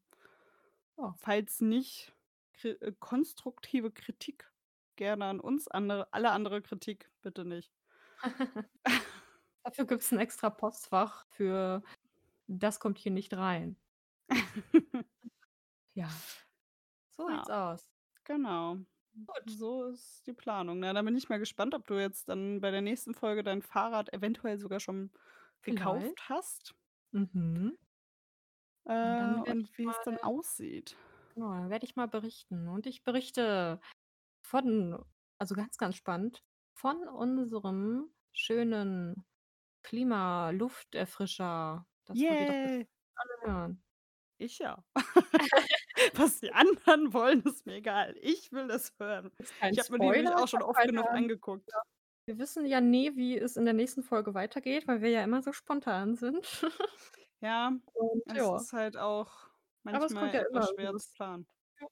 [0.98, 1.16] Ja.
[1.18, 2.16] Falls nicht,
[2.54, 4.52] kri äh, konstruktive Kritik
[4.96, 7.72] gerne an uns, andere alle andere Kritik bitte nicht.
[9.64, 11.84] Dafür gibt's 'n extra Postfach für
[12.48, 13.78] das kommt hier nicht rein.
[15.96, 16.24] Ja.
[17.12, 17.90] So Ja, sieht's aus.
[18.26, 18.86] genau.
[19.26, 19.44] Gut.
[19.46, 20.80] so ist die Planung.
[20.80, 23.62] Na, dann bin ich mal gespannt, ob du jetzt dann bei der nächsten Folge dein
[23.62, 25.12] Fahrrad eventuell sogar schon
[25.62, 25.64] Vielleicht.
[25.64, 26.76] gekauft hast.
[27.12, 27.78] Mhm.
[29.02, 30.98] Und Äh, dann werde ich und wie es dann mal aussieht.
[31.36, 32.68] genau, dann werde ich mal berichten.
[32.68, 33.80] Und ich berichte
[34.44, 35.04] von
[35.40, 36.44] also ganz, ganz spannend,
[36.74, 39.26] von unserem schönen
[39.84, 41.88] Klima-Lufterfrischer.
[42.06, 43.84] Das wollt ihr doch bestimmt alle hören.
[44.42, 44.84] Ich ja.
[46.16, 48.16] Was die anderen wollen, ist mir egal.
[48.22, 49.32] Ich will das hören.
[49.60, 51.70] Kein Ich habe mir die nämlich auch schon oft genug angeguckt.
[51.72, 51.82] Ja.
[52.26, 55.42] Wir wissen ja nie, wie es in der nächsten Folge weitergeht, weil wir ja immer
[55.42, 56.46] so spontan sind.
[57.42, 58.56] Ja, Und es ja.
[58.56, 59.32] ist halt auch
[59.92, 61.48] Aber es kommt manchmal ja etwas immer schwer zu planen.
[61.82, 61.88] Ja,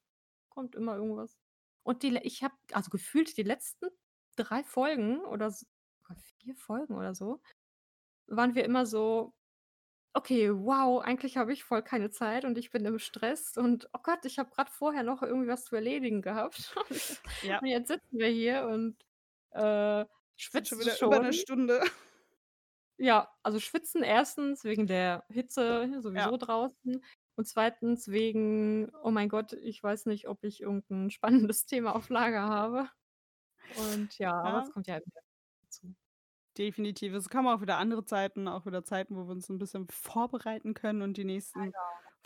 [0.50, 1.38] kommt immer irgendwas.
[1.84, 3.88] Und die ich habe also gefühlt die letzten
[4.38, 5.66] 3 Folgen oder s
[6.00, 7.42] sogar 4 Folgen oder so,
[8.28, 9.34] waren wir immer so:
[10.18, 14.00] „Okay, wow, eigentlich habe ich voll keine Zeit und ich bin im Stress und oh
[14.02, 16.76] Gott, ich habe grad vorher noch irgendwie was zu erledigen gehabt.“
[17.42, 17.62] Ja.
[17.62, 18.98] Und jetzt sitzen wir hier und,
[19.52, 20.06] äh,
[20.54, 21.34] Sind schon schwitzen wieder über 'ne schon.
[21.34, 21.82] Stunde.
[23.00, 24.64] Ja, also schwitzen 1.
[24.64, 26.38] wegen der Hitze sowieso Ja.
[26.38, 27.04] draußen
[27.36, 28.08] und 2.
[28.08, 32.42] wegen: „Oh mein Gott, ich weiß nicht, ob ich irgend 'n spannendes Thema auf Lager
[32.50, 32.90] habe.“
[33.68, 34.72] Und ja, aber es Ja.
[34.72, 35.27] kommt ja immer dazu.
[36.58, 37.14] Definitiv.
[37.14, 40.74] Es kommen auch wieder andere Zeiten, auch wieder Zeiten, wo wir uns 'n bisschen vorbereiten
[40.74, 41.76] können und die nächsten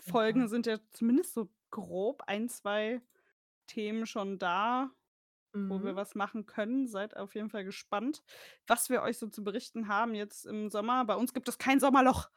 [0.00, 3.02] Folgen sind ja zumindest so grob 1, 2
[3.66, 4.90] Themen schon da,
[5.68, 5.96] wo wir Mhm.
[5.96, 6.88] was machen können.
[6.88, 8.22] Seid auf jeden Fall gespannt,
[8.66, 11.04] was wir euch so zu berichten haben jetzt im Sommer.
[11.06, 12.30] Bei uns gibt es kein Sommerloch.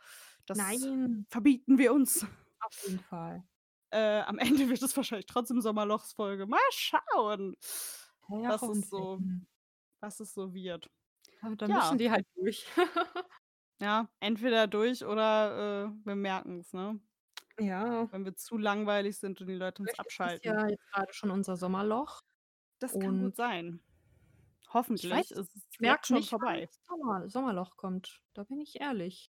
[0.48, 1.28] Das Nein.
[1.30, 2.26] verbieten wir uns.
[2.62, 3.46] Auf jeden Fall.
[3.94, 6.46] Äh, am Ende wird es wahrscheinlich trotzdem Sommerlochsfolge.
[6.48, 7.56] Mal schauen,
[8.30, 9.46] Ja, was es so Mhm.
[10.02, 10.90] was es so wird.
[11.46, 12.00] Aber da müssen Ja.
[12.00, 12.66] die halt durch.
[13.82, 17.02] Ja, entweder durch oder, äh, wir merken's, ne?
[17.60, 18.10] Ja.
[18.12, 20.44] Wenn wir zu langweilig sind und die Leute uns Vielleicht ist das abschalten.
[20.44, 22.22] ja jetzt grade schon unser Sommerloch.
[22.82, 23.82] Das kann gut Und sein.
[24.98, 26.70] ich weiß Hoffentlich ist es ich merke schon nicht, vorbei.
[26.70, 28.22] das Sommer Sommerloch kommt.
[28.34, 29.28] Da bin ich ehrlich.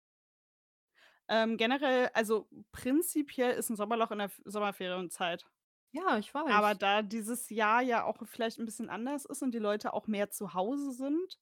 [1.30, 5.46] Ähm, generell also prinzipiell ist 'n Sommerloch in der Sommerferienzeit.
[5.94, 6.76] Ja, ich Aber weiß.
[6.76, 10.30] da dieses Jahr ja auch vielleicht 'n bisschen anders ist und die Leute auch mehr
[10.30, 11.40] zu Hause sind,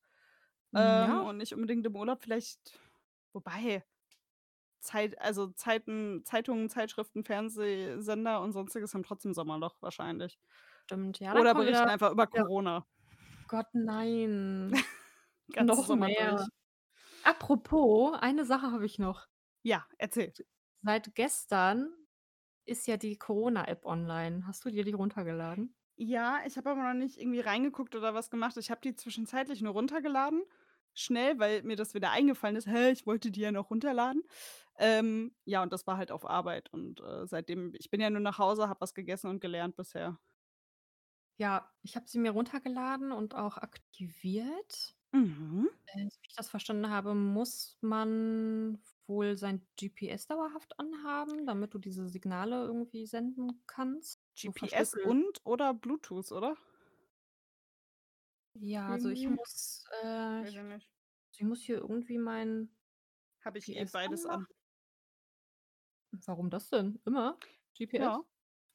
[0.74, 1.22] ähm, ja.
[1.22, 2.80] und nicht unbedingt im Urlaub, vielleicht
[3.34, 3.84] wobei
[4.80, 10.40] Zeit also Zeiten Zeitungen, Zeitschriften, Fernsehsender und Sonstiges haben trotzdem Sommerloch wahrscheinlich.
[10.86, 12.86] Stimmt, ja, Oder berichten wieder einfach über wieder Corona.
[13.48, 14.72] Gott, nein.
[15.54, 16.38] Ganze Noch Sommer mehr.
[16.38, 16.48] durch.
[17.24, 19.28] Apropos, eine Sache habe ich noch.
[19.62, 20.34] Ja, erzähl.
[20.82, 21.94] Seit gestern
[22.66, 24.48] ist ja die Corona-App online.
[24.48, 25.76] Hast du dir die runtergeladen?
[25.98, 28.58] Ja, ich habe aber noch nicht irgendwie reingeguckt oder was gemacht.
[28.58, 30.42] Ich habe die zwischenzeitlich nur runtergeladen,
[30.94, 34.24] schnell, weil mir das wieder eingefallen ist: „Hä, ich wollte die ja noch runterladen.“
[34.78, 38.22] Ähm, ja, und das war halt auf Arbeit und, äh, seitdem ich bin ja nur
[38.22, 40.20] nach Hause, habe was gegessen und gelernt bisher.
[41.38, 44.96] Ja, ich habe sie mir runtergeladen und auch aktiviert.
[45.14, 45.68] Mhm.
[45.88, 51.74] Äh, so wie ich das verstanden habe, muss man wohl sein GPS dauerhaft anhaben, damit
[51.74, 56.56] du diese Signale irgendwie senden kannst, GPS und oder Bluetooth, oder?
[58.56, 59.30] Ja, also ich Irgendwie.
[59.30, 60.90] muss, äh, ich nicht.
[61.34, 62.70] ich muss hier irgendwie mein
[63.44, 64.48] Habe ich eh GPS beides an.
[66.26, 67.00] Warum das denn?
[67.06, 67.40] Immer?
[67.74, 68.14] GPS?
[68.14, 68.24] Ja.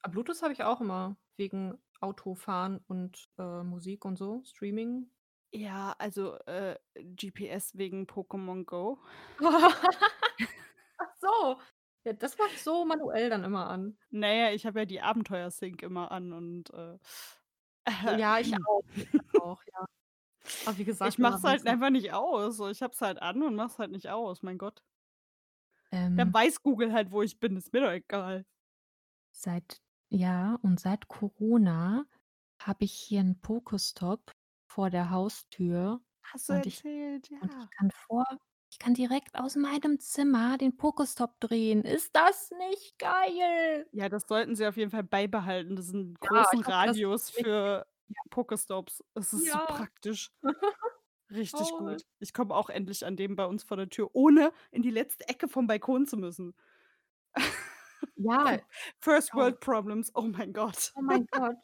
[0.03, 5.11] Ah, Bluetooth habe ich auch immer wegen Autofahren und, äh, Musik und so, Streaming.
[5.53, 9.01] Ja, also, äh, GPS wegen Pokémon Go.
[10.99, 11.61] Ach so.
[12.05, 13.99] Ja, das mache ich so manuell dann immer an.
[14.11, 16.99] Na ja, ich habe ja die Abenteuer-Sync immer an und, äh
[18.11, 19.87] Ja, ich auch, ich auch, ja.
[20.65, 22.59] Aber wie gesagt, Ich mache es halt einfach nicht aus.
[22.61, 24.81] Ich habe es halt an und mache es halt nicht aus, mein Gott.
[26.17, 28.47] Dann Ähm weiß Google halt, wo ich bin, ist mir doch egal.
[29.35, 32.07] Seit ja, und seit Corona
[32.61, 34.33] habe ich hier 'n Pokestop
[34.67, 37.73] vor der Haustür Hast du und ich erzählt, und ich ja.
[37.79, 38.25] kann vor
[38.77, 41.83] ich kann direkt aus meinem Zimmer den Pokestop drehen.
[41.83, 43.87] Ist das nicht geil?
[43.95, 47.31] Ja, das sollten sie auf jeden Fall beibehalten, diesen Ja, großen ich hoffe, dass Radius
[47.31, 48.23] für ja.
[48.31, 49.03] Pokestops.
[49.15, 49.67] Es ist so Ja.
[49.67, 50.31] praktisch.
[51.31, 51.77] Richtig Toll.
[51.77, 52.03] gut.
[52.21, 55.29] Ich komme auch endlich an dem bei uns vor der Tür, ohne in die letzte
[55.29, 56.55] Ecke vom Balkon zu müssen.
[58.17, 58.57] Ja.
[59.01, 59.37] First Auch.
[59.37, 60.95] World Problems, oh mein Gott.
[60.95, 61.57] Oh mein Gott.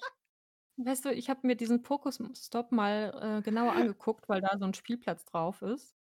[0.77, 4.75] Weißt du, ich habe mir diesen Pokestop mal, äh, genauer angeguckt, weil da so 'n
[4.75, 5.95] Spielplatz drauf ist.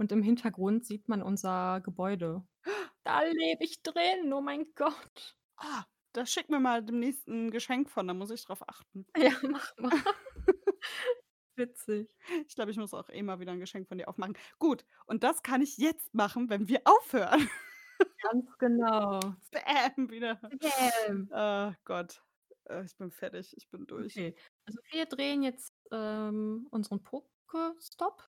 [0.00, 2.42] Und im Hintergrund sieht man unser Gebäude.
[3.06, 5.36] Da lebe ich drin, oh mein Gott.
[5.58, 9.06] Ah, da schick mir mal demnächst 'n Geschenk von, da muss ich drauf achten.
[9.16, 9.90] Ja, mach mal.
[11.56, 12.10] Witzig.
[12.48, 14.36] Ich glaube, ich muss auch eh mal wieder 'n Geschenk von dir aufmachen.
[14.58, 17.48] Gut, und das kann ich jetzt machen, wenn wir aufhören.
[18.22, 19.34] Ganz genau.
[19.52, 20.40] Bäm, wieder.
[20.60, 21.28] Bäm.
[21.32, 22.22] Oh Gott.
[22.68, 24.16] Äh, ich bin fertig, ich bin durch.
[24.16, 24.34] Okay.
[24.66, 28.28] Also, wir drehen jetzt, ähm, unseren Pokestop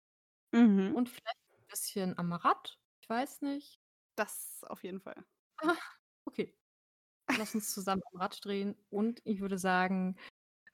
[0.53, 0.95] Mhm.
[0.95, 1.37] und vielleicht
[1.71, 2.79] bisschen am Rad.
[3.01, 3.79] Ich weiß nicht.
[4.15, 5.25] Das auf jeden Fall.
[5.61, 5.75] Ah,
[6.25, 6.55] okay.
[7.37, 10.17] Lass uns zusammen am Rad drehen und ich würde sagen,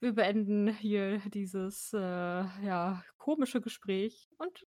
[0.00, 4.66] wir beenden hier dieses, äh, ja, komische Gespräch und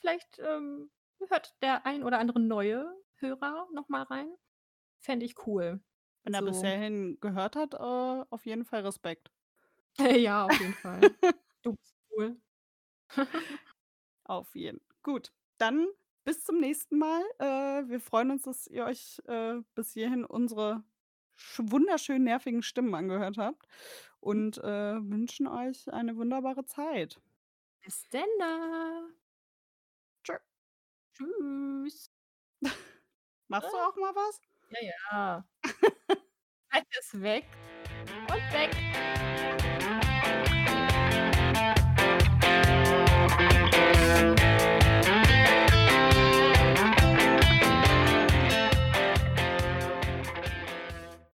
[0.00, 0.90] vielleicht, ähm,
[1.28, 4.34] hört der ein oder andere neue Hörer noch mal rein.
[5.00, 5.82] Fände ich cool.
[6.24, 9.30] Wenn er bis Also hierhin gehört hat, äh, auf jeden Fall Respekt.
[10.24, 11.00] Ja, auf jeden Fall.
[11.62, 12.40] Du bist cool.
[14.24, 14.80] Auf jeden.
[15.02, 15.86] Gut, dann
[16.24, 17.22] bis zum nächsten Mal.
[17.38, 20.84] Äh, wir freuen uns, dass ihr euch, äh, bis hierhin unsere
[21.36, 23.66] sch wunderschönen nervigen Stimmen angehört habt
[24.24, 24.28] Mhm.
[24.30, 27.20] und, äh, wünschen euch eine wunderbare Zeit.
[27.84, 29.08] Bis denne.
[30.24, 30.34] Tschö.
[31.14, 32.10] Tschüss.
[33.48, 33.88] Machst du Ah.
[33.88, 34.40] auch mal was?
[34.70, 34.80] Ja,
[35.12, 35.44] ja.
[37.00, 37.46] ist weg
[38.30, 38.70] und weg.